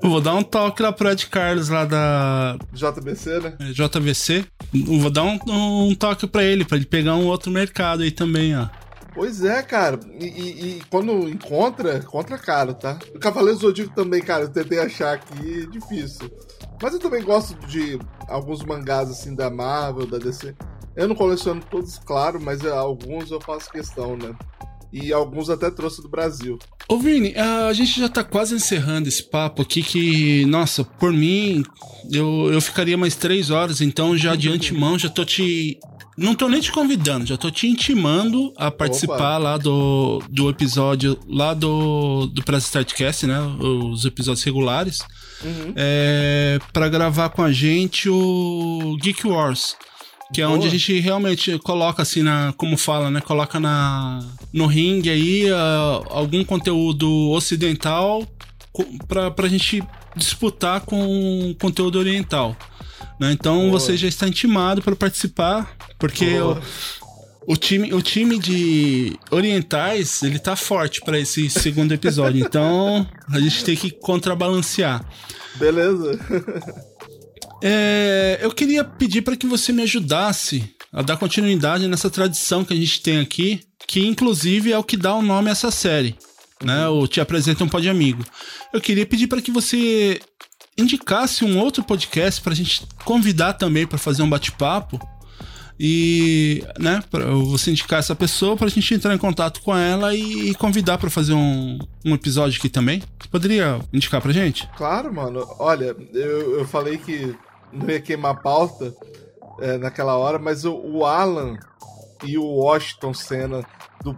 Eu 0.02 0.10
vou 0.10 0.20
dar 0.20 0.34
um 0.34 0.42
toque 0.42 0.82
lá 0.82 0.92
pro 0.92 1.10
Ed 1.10 1.26
Carlos 1.26 1.68
lá 1.68 1.84
da 1.84 2.56
JBC, 2.72 3.40
né? 3.40 3.56
JVC. 3.72 4.44
Eu 4.72 4.98
vou 5.00 5.10
dar 5.10 5.24
um, 5.24 5.38
um 5.88 5.94
toque 5.94 6.26
pra 6.26 6.44
ele, 6.44 6.64
pra 6.64 6.76
ele 6.76 6.86
pegar 6.86 7.14
um 7.16 7.26
outro 7.26 7.50
mercado 7.50 8.02
aí 8.02 8.10
também, 8.10 8.56
ó. 8.56 8.68
Pois 9.12 9.44
é, 9.44 9.62
cara. 9.62 9.98
E, 10.20 10.24
e- 10.26 10.76
e 10.78 10.82
quando 10.90 11.28
encontra, 11.28 11.98
encontra 11.98 12.36
caro, 12.38 12.74
tá? 12.74 12.98
O 13.14 13.18
Cavaleiro 13.18 13.58
Zodíaco 13.58 13.94
também, 13.94 14.20
cara, 14.20 14.44
eu 14.44 14.48
tentei 14.48 14.78
achar 14.80 15.14
aqui, 15.14 15.62
é 15.62 15.66
difícil. 15.66 16.30
Mas 16.82 16.94
eu 16.94 17.00
também 17.00 17.22
gosto 17.22 17.54
de 17.66 17.98
alguns 18.28 18.62
mangás, 18.64 19.10
assim, 19.10 19.34
da 19.34 19.50
Marvel, 19.50 20.06
da 20.06 20.18
DC. 20.18 20.54
Eu 20.96 21.08
não 21.08 21.14
coleciono 21.14 21.60
todos, 21.70 21.98
claro, 21.98 22.40
mas 22.40 22.64
é, 22.64 22.70
alguns 22.70 23.30
eu 23.30 23.40
faço 23.40 23.70
questão, 23.70 24.16
né? 24.16 24.34
E 24.92 25.12
alguns 25.12 25.50
até 25.50 25.70
trouxe 25.70 26.00
do 26.00 26.08
Brasil. 26.08 26.56
Ô 26.88 26.98
Vini, 26.98 27.34
a 27.36 27.72
gente 27.72 27.98
já 27.98 28.08
tá 28.08 28.22
quase 28.22 28.54
encerrando 28.54 29.08
esse 29.08 29.24
papo 29.24 29.62
aqui 29.62 29.82
que, 29.82 30.46
nossa, 30.46 30.84
por 30.84 31.12
mim, 31.12 31.64
eu, 32.12 32.52
eu 32.52 32.60
ficaria 32.60 32.96
mais 32.96 33.16
três 33.16 33.50
horas, 33.50 33.80
então 33.80 34.16
já 34.16 34.36
de 34.36 34.48
antemão 34.48 34.96
já 34.96 35.08
tô 35.08 35.24
te 35.24 35.80
não 36.16 36.34
tô 36.34 36.48
nem 36.48 36.60
te 36.60 36.70
convidando, 36.70 37.26
já 37.26 37.36
tô 37.36 37.50
te 37.50 37.66
intimando 37.66 38.52
a 38.56 38.70
participar 38.70 39.14
Opa. 39.14 39.38
lá 39.38 39.56
do, 39.56 40.22
do 40.28 40.48
episódio 40.48 41.18
lá 41.28 41.52
do, 41.54 42.26
do 42.26 42.42
Press 42.44 42.64
Startcast, 42.64 43.26
né? 43.26 43.40
Os 43.40 44.04
episódios 44.04 44.44
regulares. 44.44 45.00
Uhum. 45.42 45.72
É, 45.74 46.58
para 46.72 46.88
gravar 46.88 47.30
com 47.30 47.42
a 47.42 47.52
gente 47.52 48.08
o 48.08 48.96
Geek 49.00 49.26
Wars. 49.26 49.76
Que 50.32 50.40
é 50.40 50.46
Boa. 50.46 50.56
onde 50.56 50.66
a 50.66 50.70
gente 50.70 50.98
realmente 51.00 51.58
coloca 51.58 52.02
assim 52.02 52.22
na. 52.22 52.52
Como 52.56 52.76
fala, 52.76 53.10
né? 53.10 53.20
Coloca 53.20 53.60
na, 53.60 54.20
no 54.52 54.66
ringue 54.66 55.10
aí 55.10 55.52
uh, 55.52 56.06
algum 56.08 56.42
conteúdo 56.44 57.30
ocidental 57.30 58.26
pra, 59.06 59.30
pra 59.30 59.48
gente 59.48 59.82
disputar 60.16 60.80
com 60.80 61.54
conteúdo 61.60 61.98
oriental. 61.98 62.56
Né? 63.18 63.32
Então 63.32 63.70
você 63.70 63.96
já 63.96 64.08
está 64.08 64.26
intimado 64.26 64.82
para 64.82 64.96
participar, 64.96 65.76
porque 65.98 66.38
o, 66.38 66.58
o, 67.46 67.56
time, 67.56 67.92
o 67.92 68.02
time 68.02 68.38
de 68.38 69.16
orientais 69.30 70.22
ele 70.22 70.38
tá 70.38 70.56
forte 70.56 71.00
para 71.00 71.18
esse 71.18 71.48
segundo 71.48 71.92
episódio. 71.92 72.44
então 72.44 73.06
a 73.30 73.38
gente 73.40 73.64
tem 73.64 73.76
que 73.76 73.90
contrabalancear. 73.90 75.04
Beleza. 75.56 76.18
é, 77.62 78.38
eu 78.42 78.50
queria 78.50 78.84
pedir 78.84 79.22
para 79.22 79.36
que 79.36 79.46
você 79.46 79.72
me 79.72 79.82
ajudasse 79.82 80.74
a 80.92 81.02
dar 81.02 81.16
continuidade 81.16 81.88
nessa 81.88 82.10
tradição 82.10 82.64
que 82.64 82.72
a 82.72 82.76
gente 82.76 83.02
tem 83.02 83.18
aqui, 83.18 83.60
que 83.86 84.06
inclusive 84.06 84.72
é 84.72 84.78
o 84.78 84.84
que 84.84 84.96
dá 84.96 85.14
o 85.14 85.22
nome 85.22 85.48
a 85.48 85.52
essa 85.52 85.70
série. 85.70 86.16
Né, 86.62 86.88
o 86.88 87.06
Te 87.06 87.20
Apresenta 87.20 87.64
um 87.64 87.68
Pode 87.68 87.88
Amigo. 87.88 88.24
Eu 88.72 88.80
queria 88.80 89.04
pedir 89.04 89.26
para 89.26 89.42
que 89.42 89.50
você 89.50 90.20
indicasse 90.76 91.44
um 91.44 91.58
outro 91.58 91.84
podcast 91.84 92.40
para 92.40 92.52
a 92.52 92.56
gente 92.56 92.86
convidar 93.04 93.54
também 93.54 93.86
para 93.86 93.98
fazer 93.98 94.22
um 94.22 94.28
bate-papo 94.28 94.98
e, 95.78 96.64
né, 96.78 97.02
para 97.10 97.26
você 97.26 97.70
indicar 97.70 97.98
essa 97.98 98.14
pessoa 98.14 98.56
para 98.56 98.66
a 98.66 98.70
gente 98.70 98.94
entrar 98.94 99.14
em 99.14 99.18
contato 99.18 99.60
com 99.60 99.76
ela 99.76 100.14
e, 100.14 100.54
convidar 100.54 100.98
para 100.98 101.10
fazer 101.10 101.34
um, 101.34 101.78
um 102.04 102.14
episódio 102.14 102.58
aqui 102.58 102.68
também. 102.68 103.02
Você 103.20 103.28
poderia 103.28 103.80
indicar 103.92 104.20
pra 104.20 104.32
gente? 104.32 104.68
Claro, 104.76 105.12
mano. 105.12 105.44
Olha, 105.58 105.96
eu, 106.12 106.58
eu 106.58 106.64
falei 106.66 106.98
que 106.98 107.36
não 107.72 107.88
ia 107.90 108.00
queimar 108.00 108.40
pauta 108.40 108.94
é, 109.60 109.78
naquela 109.78 110.16
hora, 110.16 110.38
mas 110.38 110.64
o, 110.64 110.74
o 110.74 111.04
Alan 111.04 111.56
e 112.22 112.38
o 112.38 112.44
Washington 112.44 113.12
Senna 113.12 113.64
do, 114.02 114.16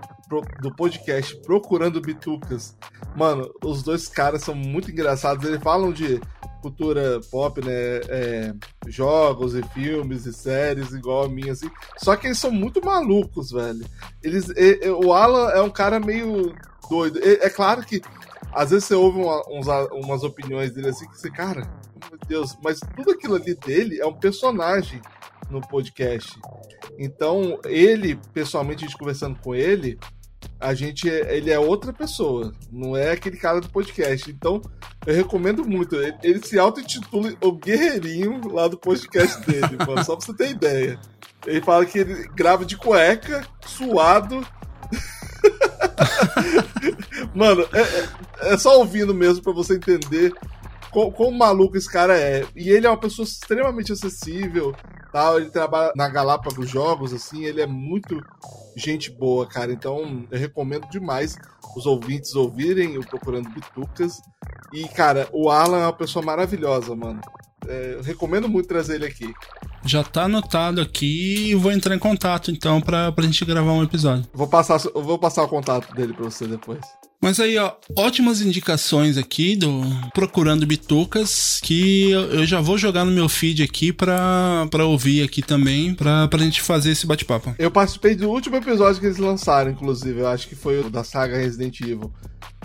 do 0.61 0.75
podcast 0.75 1.37
Procurando 1.39 2.01
Bitucas, 2.01 2.77
mano, 3.17 3.51
os 3.65 3.83
dois 3.83 4.09
caras 4.09 4.43
são 4.43 4.55
muito 4.55 4.91
engraçados. 4.91 5.45
Eles 5.47 5.63
falam 5.63 5.91
de 5.93 6.21
cultura 6.67 7.21
pop, 7.31 7.65
né? 7.65 8.01
É, 8.09 8.55
jogos 8.89 9.55
e 9.55 9.63
filmes 9.69 10.27
e 10.27 10.33
séries 10.33 10.93
igual 10.93 11.25
a 11.25 11.29
minha, 11.29 11.53
assim. 11.53 11.71
Só 11.97 12.17
que 12.17 12.27
eles 12.27 12.39
são 12.39 12.51
muito 12.51 12.85
malucos, 12.85 13.53
velho. 13.53 13.87
Eles, 14.23 14.49
e, 14.51 14.81
e, 14.83 14.91
o 14.91 15.13
Alan 15.13 15.51
é 15.51 15.63
um 15.63 15.71
cara 15.71 16.01
meio 16.01 16.55
doido. 16.91 17.21
E, 17.21 17.35
é 17.35 17.49
claro 17.49 17.83
que 17.83 18.03
às 18.53 18.71
vezes 18.71 18.87
você 18.87 18.95
ouve 18.95 19.21
uma, 19.21 19.43
uns, 19.49 19.67
umas 19.93 20.25
opiniões 20.25 20.73
dele 20.73 20.89
assim 20.89 21.09
que 21.09 21.19
você, 21.19 21.31
cara, 21.31 21.63
meu 22.11 22.19
Deus, 22.27 22.57
mas 22.63 22.81
tudo 22.97 23.13
aquilo 23.13 23.37
ali 23.37 23.55
dele 23.55 24.01
é 24.01 24.07
um 24.07 24.15
personagem 24.15 25.01
no 25.49 25.61
podcast. 25.61 26.39
Então, 26.99 27.61
ele, 27.65 28.19
pessoalmente, 28.33 28.85
a 28.85 28.89
gente 28.89 28.99
conversando 28.99 29.39
com 29.39 29.55
ele, 29.55 29.99
a 30.59 30.75
gente 30.75 31.09
ele 31.09 31.51
é 31.51 31.59
outra 31.59 31.93
pessoa, 31.93 32.53
não 32.73 32.97
é 32.97 33.13
aquele 33.13 33.37
cara 33.37 33.61
do 33.61 33.69
podcast. 33.69 34.31
Então, 34.31 34.61
eu 35.07 35.15
recomendo 35.15 35.65
muito. 35.65 35.97
Ele, 35.97 36.17
ele 36.23 36.47
se 36.47 36.59
auto-intitula 36.59 37.33
o 37.41 37.53
guerreirinho 37.53 38.49
lá 38.53 38.67
do 38.69 38.79
podcast 38.79 39.41
dele, 39.47 39.77
mano, 39.87 40.05
só 40.05 40.17
pra 40.17 40.27
você 40.27 40.35
ter 40.35 40.51
ideia. 40.51 40.99
Ele 41.47 41.61
fala 41.61 41.87
que 41.87 41.99
ele 41.99 42.29
grava 42.35 42.65
de 42.65 42.77
cueca, 42.77 43.47
suado. 43.65 44.47
mano, 47.35 47.67
é, 47.73 47.81
é, 47.81 48.09
é, 48.55 48.59
só 48.59 48.79
ouvindo 48.79 49.15
mesmo 49.15 49.43
para 49.43 49.53
você 49.53 49.75
entender 49.77 50.33
quão, 50.91 51.11
quão 51.11 51.31
maluco 51.31 51.77
esse 51.77 51.91
cara 51.91 52.19
é. 52.19 52.45
E 52.57 52.71
ele 52.71 52.87
é 52.87 52.91
uma 52.91 52.99
pessoa 52.99 53.25
extremamente 53.25 53.93
acessível, 53.93 54.75
tal. 55.13 55.39
Ele 55.39 55.51
trabalha 55.51 55.93
na 55.95 56.09
Galápagos 56.09 56.69
Jogos, 56.69 57.13
assim, 57.13 57.45
ele 57.45 57.61
é 57.61 57.67
muito 57.67 58.21
gente 58.77 59.11
boa, 59.11 59.47
cara. 59.47 59.73
Então, 59.73 60.27
eu 60.31 60.39
recomendo 60.39 60.87
demais 60.91 61.37
os 61.75 61.87
ouvintes 61.87 62.35
ouvirem 62.35 62.99
o 62.99 63.07
Procurando 63.07 63.49
Bitucas. 63.51 64.21
E, 64.73 64.87
cara, 64.89 65.29
o 65.33 65.51
Alan 65.51 65.79
é 65.79 65.87
uma 65.87 65.93
pessoa 65.93 66.25
maravilhosa, 66.25 66.95
mano. 66.95 67.21
É, 67.67 67.95
eu 67.95 68.03
recomendo 68.03 68.49
muito 68.49 68.69
trazer 68.69 68.97
ele 68.97 69.07
aqui. 69.07 69.33
Já 69.85 70.05
tá 70.05 70.25
anotado 70.25 70.81
aqui 70.81 71.51
e 71.51 71.55
vou 71.55 71.73
entrar 71.73 71.95
em 71.95 71.99
contato, 71.99 72.51
então, 72.51 72.81
pra, 72.81 73.11
pra 73.11 73.25
gente 73.25 73.45
gravar 73.45 73.73
um 73.73 73.83
episódio. 73.83 74.29
Vou 74.33 74.47
passar, 74.47 74.79
vou 74.79 75.19
passar 75.19 75.43
o 75.43 75.49
contato 75.49 75.95
dele 75.95 76.13
pra 76.13 76.25
você 76.25 76.47
depois. 76.47 76.81
Mas 77.21 77.41
aí, 77.41 77.57
ó, 77.59 77.73
ótimas 77.97 78.41
indicações 78.41 79.17
aqui 79.17 79.57
do 79.57 79.83
Procurando 80.15 80.67
Bitucas, 80.67 81.59
que 81.63 82.11
eu 82.11 82.47
já 82.47 82.61
vou 82.61 82.79
jogar 82.79 83.05
no 83.05 83.11
meu 83.11 83.29
feed 83.29 83.63
aqui 83.63 83.93
pra, 83.93 84.67
pra 84.71 84.85
ouvir 84.85 85.23
aqui 85.23 85.43
também, 85.43 85.95
pra, 85.95 86.29
pra 86.29 86.39
gente 86.39 86.61
fazer 86.63 86.91
esse 86.91 87.07
bate-papo. 87.07 87.55
Eu 87.59 87.71
participei 87.71 88.15
do 88.15 88.29
último 88.29 88.57
episódio 88.57 89.01
que 89.01 89.07
eles 89.07 89.19
lançaram, 89.19 89.71
inclusive, 89.71 90.21
eu 90.21 90.29
acho 90.29 90.49
que 90.49 90.55
foi 90.55 90.81
o 90.81 90.91
da 90.91 91.03
saga 91.03 91.37
Resident 91.37 91.81
Evil. 91.81 92.13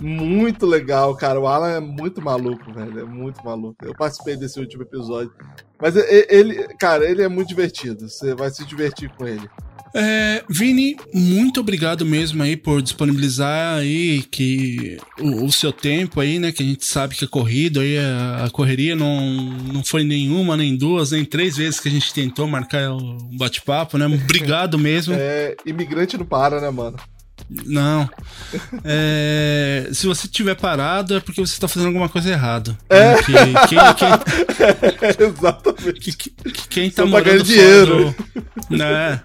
Muito 0.00 0.66
legal, 0.66 1.14
cara. 1.14 1.38
O 1.38 1.46
Alan 1.46 1.70
é 1.70 1.80
muito 1.80 2.20
maluco, 2.20 2.72
velho. 2.72 3.00
É 3.00 3.04
muito 3.04 3.44
maluco. 3.44 3.76
Eu 3.84 3.94
participei 3.94 4.36
desse 4.36 4.58
último 4.58 4.82
episódio. 4.82 5.32
Mas 5.80 5.94
ele, 5.96 6.66
cara, 6.78 7.08
ele 7.08 7.22
é 7.22 7.28
muito 7.28 7.48
divertido. 7.48 8.08
Você 8.08 8.34
vai 8.34 8.50
se 8.50 8.64
divertir 8.64 9.10
com 9.10 9.26
ele. 9.26 9.48
É, 9.94 10.42
Vini, 10.48 10.96
muito 11.12 11.60
obrigado 11.60 12.04
mesmo 12.06 12.42
aí 12.42 12.56
por 12.56 12.80
disponibilizar 12.80 13.76
aí 13.76 14.22
que 14.22 14.98
o, 15.20 15.44
o, 15.44 15.52
seu 15.52 15.72
tempo 15.72 16.20
aí, 16.20 16.38
né? 16.38 16.50
Que 16.50 16.62
a 16.62 16.66
gente 16.66 16.84
sabe 16.84 17.14
que 17.14 17.24
a 17.24 17.28
corrida 17.28 17.80
aí, 17.80 17.98
a, 17.98 18.44
a, 18.46 18.50
correria 18.50 18.96
não, 18.96 19.20
não 19.72 19.84
foi 19.84 20.02
nenhuma, 20.02 20.56
nem 20.56 20.76
duas, 20.76 21.10
nem 21.10 21.24
três 21.24 21.56
vezes 21.56 21.78
que 21.78 21.88
a 21.88 21.92
gente 21.92 22.12
tentou 22.14 22.46
marcar 22.46 22.90
um 22.90 23.36
bate-papo, 23.36 23.98
né? 23.98 24.06
Obrigado 24.06 24.78
mesmo. 24.78 25.14
É, 25.14 25.54
imigrante 25.66 26.16
não 26.16 26.24
para, 26.24 26.60
né, 26.60 26.70
mano? 26.70 26.96
Não. 27.64 28.08
É, 28.84 29.88
se 29.92 30.06
você 30.06 30.28
tiver 30.28 30.54
parado 30.54 31.16
é 31.16 31.20
porque 31.20 31.40
você 31.40 31.52
está 31.52 31.68
fazendo 31.68 31.88
alguma 31.88 32.08
coisa 32.08 32.30
errada. 32.30 32.76
É. 32.88 33.16
Que, 33.22 33.32
quem, 33.32 33.78
quem, 33.96 35.26
Exatamente. 35.28 36.16
Que, 36.16 36.30
quem 36.68 36.90
tá 36.90 37.04
morando 37.04 37.42
dinheiro. 37.42 38.14
Do, 38.70 38.76
né? 38.76 39.22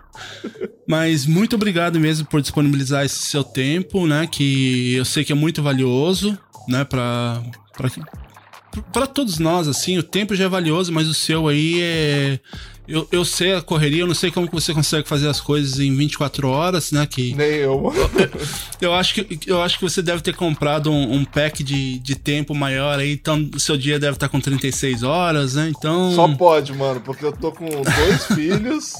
Mas 0.87 1.25
muito 1.25 1.55
obrigado 1.55 1.99
mesmo 1.99 2.25
por 2.27 2.41
disponibilizar 2.41 3.05
esse 3.05 3.19
seu 3.19 3.43
tempo, 3.43 4.07
né? 4.07 4.27
Que 4.27 4.95
eu 4.95 5.05
sei 5.05 5.23
que 5.23 5.31
é 5.31 5.35
muito 5.35 5.61
valioso, 5.61 6.37
né? 6.67 6.83
Para 6.83 7.41
para 8.93 9.07
todos 9.07 9.39
nós, 9.39 9.67
assim, 9.67 9.97
o 9.97 10.03
tempo 10.03 10.35
já 10.35 10.45
é 10.45 10.49
valioso, 10.49 10.93
mas 10.93 11.07
o 11.07 11.13
seu 11.13 11.47
aí 11.47 11.81
é 11.81 12.39
eu, 12.87 13.07
eu 13.11 13.25
sei 13.25 13.53
a 13.53 13.61
correria, 13.61 14.01
eu 14.01 14.07
não 14.07 14.15
sei 14.15 14.31
como 14.31 14.47
que 14.47 14.53
você 14.53 14.73
consegue 14.73 15.07
fazer 15.07 15.27
as 15.27 15.41
coisas 15.41 15.79
em 15.79 15.95
24 15.95 16.47
horas, 16.47 16.91
né? 16.91 17.05
Que, 17.05 17.35
Nem 17.35 17.55
eu. 17.55 17.93
eu, 17.93 18.29
eu 18.81 18.93
acho 18.93 19.13
que, 19.13 19.39
eu 19.45 19.61
acho 19.61 19.77
que 19.77 19.83
você 19.83 20.01
deve 20.01 20.21
ter 20.21 20.35
comprado 20.35 20.89
um, 20.91 21.13
um 21.15 21.25
pack 21.25 21.63
de, 21.63 21.99
de 21.99 22.15
tempo 22.15 22.55
maior 22.55 22.99
aí, 22.99 23.13
então 23.13 23.49
o 23.53 23.59
seu 23.59 23.77
dia 23.77 23.99
deve 23.99 24.13
estar 24.13 24.29
com 24.29 24.39
36 24.39 25.03
horas, 25.03 25.55
né? 25.55 25.71
Então. 25.75 26.13
Só 26.15 26.27
pode, 26.35 26.73
mano, 26.73 27.01
porque 27.01 27.25
eu 27.25 27.33
tô 27.33 27.51
com 27.51 27.65
dois 27.65 28.25
filhos 28.33 28.93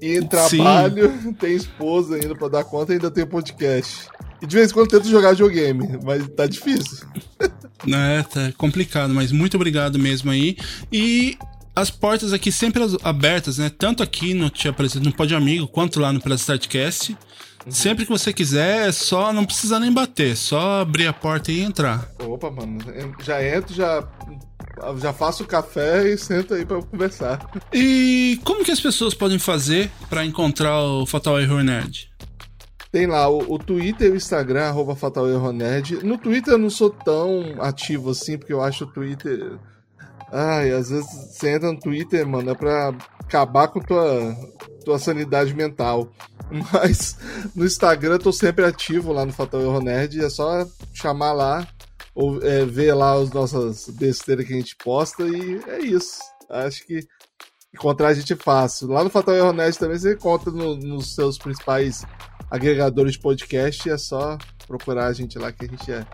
e 0.00 0.20
trabalho, 0.22 1.12
Sim. 1.22 1.32
tem 1.40 1.56
esposa 1.56 2.16
ainda 2.16 2.34
pra 2.34 2.48
dar 2.48 2.64
conta 2.64 2.92
e 2.92 2.96
ainda 2.96 3.10
tem 3.10 3.26
podcast. 3.26 4.08
E 4.42 4.46
de 4.46 4.54
vez 4.54 4.70
em 4.70 4.74
quando 4.74 4.88
tento 4.88 5.08
jogar 5.08 5.30
videogame, 5.30 5.98
mas 6.04 6.28
tá 6.28 6.46
difícil. 6.46 7.06
É, 7.86 8.22
tá 8.22 8.50
complicado, 8.56 9.12
mas 9.12 9.30
muito 9.30 9.58
obrigado 9.58 9.98
mesmo 9.98 10.30
aí. 10.30 10.56
E 10.90 11.36
as 11.74 11.90
portas 11.90 12.32
aqui 12.32 12.52
sempre 12.52 12.82
abertas, 13.02 13.58
né? 13.58 13.70
Tanto 13.70 14.02
aqui 14.02 14.32
no 14.32 14.48
Te 14.48 14.68
Apresento 14.68 15.04
no 15.04 15.12
Pode 15.12 15.34
Amigo, 15.34 15.66
quanto 15.66 15.98
lá 15.98 16.12
no 16.12 16.20
Press 16.20 16.42
Startcast. 16.42 17.16
Uhum. 17.66 17.72
Sempre 17.72 18.04
que 18.04 18.12
você 18.12 18.32
quiser, 18.32 18.88
é 18.88 18.92
só 18.92 19.32
não 19.32 19.44
precisa 19.44 19.80
nem 19.80 19.92
bater, 19.92 20.36
só 20.36 20.82
abrir 20.82 21.06
a 21.06 21.12
porta 21.12 21.50
e 21.50 21.60
entrar. 21.60 22.08
Opa, 22.20 22.50
mano, 22.50 22.78
já 23.22 23.42
entro, 23.42 23.74
já 23.74 24.06
já 25.00 25.12
faço 25.12 25.44
o 25.44 25.46
café 25.46 26.08
e 26.08 26.18
sento 26.18 26.54
aí 26.54 26.66
para 26.66 26.82
conversar. 26.82 27.48
E 27.72 28.40
como 28.44 28.64
que 28.64 28.70
as 28.70 28.80
pessoas 28.80 29.14
podem 29.14 29.38
fazer 29.38 29.90
para 30.10 30.24
encontrar 30.24 30.82
o 30.82 31.06
Fatal 31.06 31.40
Error 31.40 31.62
Nerd? 31.62 32.10
Tem 32.90 33.06
lá 33.06 33.28
o, 33.28 33.54
o 33.54 33.58
Twitter 33.58 34.08
e 34.08 34.10
o 34.12 34.16
Instagram, 34.16 34.64
arroba 34.64 34.94
Fatal 34.94 35.28
Error 35.28 35.52
Nerd. 35.52 36.04
No 36.04 36.18
Twitter 36.18 36.54
eu 36.54 36.58
não 36.58 36.70
sou 36.70 36.90
tão 36.90 37.56
ativo 37.60 38.10
assim, 38.10 38.36
porque 38.36 38.52
eu 38.52 38.62
acho 38.62 38.84
o 38.84 38.86
Twitter 38.86 39.58
Ai, 40.36 40.72
às 40.72 40.90
vezes 40.90 41.06
você 41.30 41.50
entra 41.54 41.70
no 41.70 41.78
Twitter, 41.78 42.26
mano, 42.26 42.50
é 42.50 42.54
pra 42.56 42.88
acabar 43.20 43.68
com 43.68 43.78
tua, 43.80 44.34
tua 44.84 44.98
sanidade 44.98 45.54
mental. 45.54 46.10
Mas 46.72 47.16
no 47.54 47.64
Instagram 47.64 48.14
eu 48.14 48.18
tô 48.18 48.32
sempre 48.32 48.64
ativo 48.64 49.12
lá 49.12 49.24
no 49.24 49.32
Fatal 49.32 49.60
Erro 49.60 49.80
Nerd, 49.80 50.24
é 50.24 50.28
só 50.28 50.66
chamar 50.92 51.32
lá, 51.32 51.66
ou 52.14 52.42
é, 52.42 52.64
ver 52.64 52.94
lá 52.94 53.12
as 53.14 53.30
nossas 53.30 53.88
besteiras 53.90 54.44
que 54.44 54.52
a 54.52 54.56
gente 54.56 54.74
posta 54.76 55.22
e 55.22 55.60
é 55.68 55.78
isso. 55.80 56.18
Acho 56.50 56.84
que 56.84 57.00
encontrar 57.72 58.08
a 58.08 58.14
gente 58.14 58.32
é 58.32 58.36
fácil. 58.36 58.88
Lá 58.88 59.04
no 59.04 59.10
Fatal 59.10 59.34
Erro 59.36 59.52
Nerd 59.52 59.78
também 59.78 59.98
você 59.98 60.14
encontra 60.14 60.50
no- 60.50 60.76
nos 60.76 61.14
seus 61.14 61.38
principais 61.38 62.02
agregadores 62.50 63.12
de 63.12 63.20
podcast. 63.20 63.88
É 63.88 63.96
só 63.96 64.36
procurar 64.66 65.06
a 65.06 65.12
gente 65.12 65.38
lá 65.38 65.50
que 65.52 65.64
a 65.64 65.68
gente 65.68 65.92
é, 65.92 66.04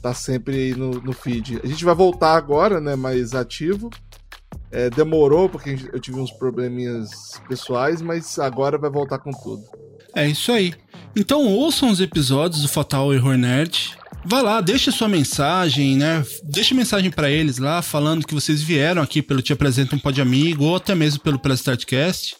tá 0.00 0.14
sempre 0.14 0.56
aí 0.56 0.74
no, 0.74 1.00
no 1.00 1.12
feed. 1.12 1.60
A 1.62 1.66
gente 1.66 1.84
vai 1.84 1.94
voltar 1.94 2.36
agora, 2.36 2.80
né? 2.80 2.96
Mais 2.96 3.34
ativo. 3.34 3.90
É, 4.70 4.90
demorou 4.90 5.48
porque 5.48 5.76
eu 5.92 6.00
tive 6.00 6.18
uns 6.18 6.32
probleminhas 6.32 7.40
pessoais, 7.48 8.02
mas 8.02 8.38
agora 8.38 8.78
vai 8.78 8.90
voltar 8.90 9.18
com 9.18 9.30
tudo. 9.30 9.62
É 10.14 10.26
isso 10.26 10.50
aí. 10.50 10.74
Então 11.14 11.46
ouçam 11.46 11.90
os 11.90 12.00
episódios 12.00 12.62
do 12.62 12.68
Fatal 12.68 13.12
Error 13.12 13.36
Nerd. 13.36 13.96
Vá 14.24 14.42
lá, 14.42 14.60
deixa 14.60 14.90
sua 14.90 15.08
mensagem, 15.08 15.96
né? 15.96 16.24
Deixa 16.42 16.74
mensagem 16.74 17.10
pra 17.10 17.30
eles 17.30 17.58
lá, 17.58 17.80
falando 17.80 18.26
que 18.26 18.34
vocês 18.34 18.60
vieram 18.60 19.00
aqui 19.00 19.22
pelo 19.22 19.40
Te 19.40 19.52
Apresenta 19.52 19.94
um 19.94 19.98
Pod 19.98 20.20
Amigo 20.20 20.64
ou 20.64 20.76
até 20.76 20.94
mesmo 20.94 21.20
pelo 21.20 21.38
Press 21.38 21.60
Startcast. 21.60 22.36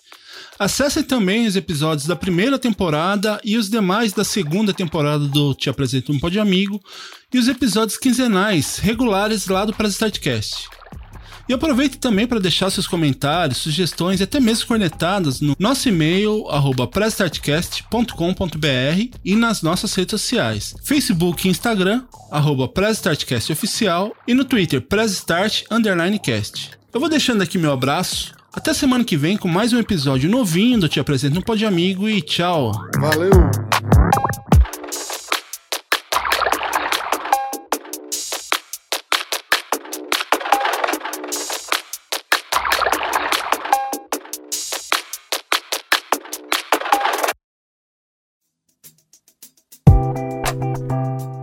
Acessem 0.58 1.02
também 1.02 1.46
os 1.46 1.54
episódios 1.54 2.06
da 2.06 2.16
primeira 2.16 2.58
temporada 2.58 3.38
e 3.44 3.58
os 3.58 3.68
demais 3.68 4.12
da 4.14 4.24
segunda 4.24 4.72
temporada 4.72 5.26
do 5.28 5.54
Te 5.54 5.68
Apresenta 5.68 6.12
um 6.12 6.18
Pod 6.18 6.38
Amigo 6.38 6.80
e 7.32 7.38
os 7.38 7.46
episódios 7.46 7.98
quinzenais 7.98 8.78
regulares 8.78 9.48
lá 9.48 9.66
do 9.66 9.74
Startcast. 9.86 10.68
E 11.48 11.52
aproveite 11.52 11.98
também 11.98 12.26
para 12.26 12.40
deixar 12.40 12.70
seus 12.70 12.88
comentários, 12.88 13.58
sugestões 13.58 14.18
e 14.18 14.24
até 14.24 14.40
mesmo 14.40 14.66
cornetadas 14.66 15.40
no 15.40 15.54
nosso 15.58 15.88
e-mail 15.88 16.48
arroba 16.48 16.90
e 19.24 19.36
nas 19.36 19.62
nossas 19.62 19.94
redes 19.94 20.10
sociais, 20.10 20.74
Facebook 20.82 21.46
e 21.46 21.50
Instagram, 21.50 22.02
arroba 22.32 22.68
Oficial 23.52 24.12
e 24.26 24.34
no 24.34 24.44
Twitter, 24.44 24.80
Prestart 24.80 25.64
Underline 25.70 26.18
Cast. 26.18 26.70
Eu 26.92 26.98
vou 26.98 27.08
deixando 27.08 27.42
aqui 27.42 27.58
meu 27.58 27.72
abraço. 27.72 28.35
Até 28.56 28.72
semana 28.72 29.04
que 29.04 29.18
vem 29.18 29.36
com 29.36 29.46
mais 29.46 29.74
um 29.74 29.78
episódio 29.78 30.30
novinho 30.30 30.80
do 30.80 30.88
Te 30.88 30.98
Apresento 30.98 31.34
no 31.34 31.44
Pod 31.44 31.62
Amigo 31.66 32.08
e 32.08 32.22
tchau! 32.22 32.72
Valeu! 32.98 33.30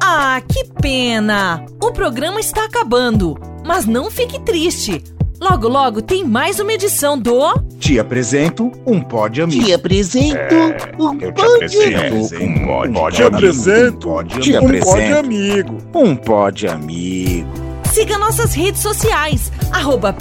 Ah, 0.02 0.42
que 0.42 0.66
pena! 0.82 1.64
O 1.80 1.92
programa 1.92 2.40
está 2.40 2.66
acabando, 2.66 3.36
mas 3.64 3.86
não 3.86 4.10
fique 4.10 4.40
triste. 4.40 5.04
Logo, 5.40 5.68
logo 5.68 6.02
tem 6.02 6.24
mais 6.24 6.60
uma 6.60 6.74
edição 6.74 7.18
do 7.18 7.54
Te 7.80 8.00
apresento 8.00 8.72
um 8.86 9.02
pod 9.02 9.42
amigo. 9.42 9.66
Te 9.66 9.74
apresento 9.74 10.56
um 11.00 11.20
Eu 11.22 11.32
te 11.34 11.42
apresento 11.42 12.16
um 12.44 12.66
pod 12.66 13.10
Te 13.14 13.24
apresento 13.24 14.10
Um 14.10 14.20
pod 14.22 14.50
um 14.52 14.58
amigo. 14.58 14.86
pod 14.86 15.14
amigo. 15.14 15.78
Um 15.94 16.16
pod 16.16 16.68
amigo. 16.68 17.50
Siga 17.92 18.18
nossas 18.18 18.54
redes 18.56 18.82
sociais, 18.82 19.52
arroba 19.72 20.14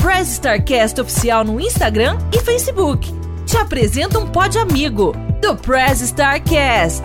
Oficial 1.01 1.45
no 1.45 1.59
Instagram 1.61 2.19
e 2.35 2.39
Facebook. 2.41 3.09
Te 3.47 3.57
apresenta 3.57 4.19
um 4.19 4.27
pod 4.27 4.59
amigo 4.59 5.15
do 5.41 5.57
Press 5.57 6.01
Starcast. 6.03 7.03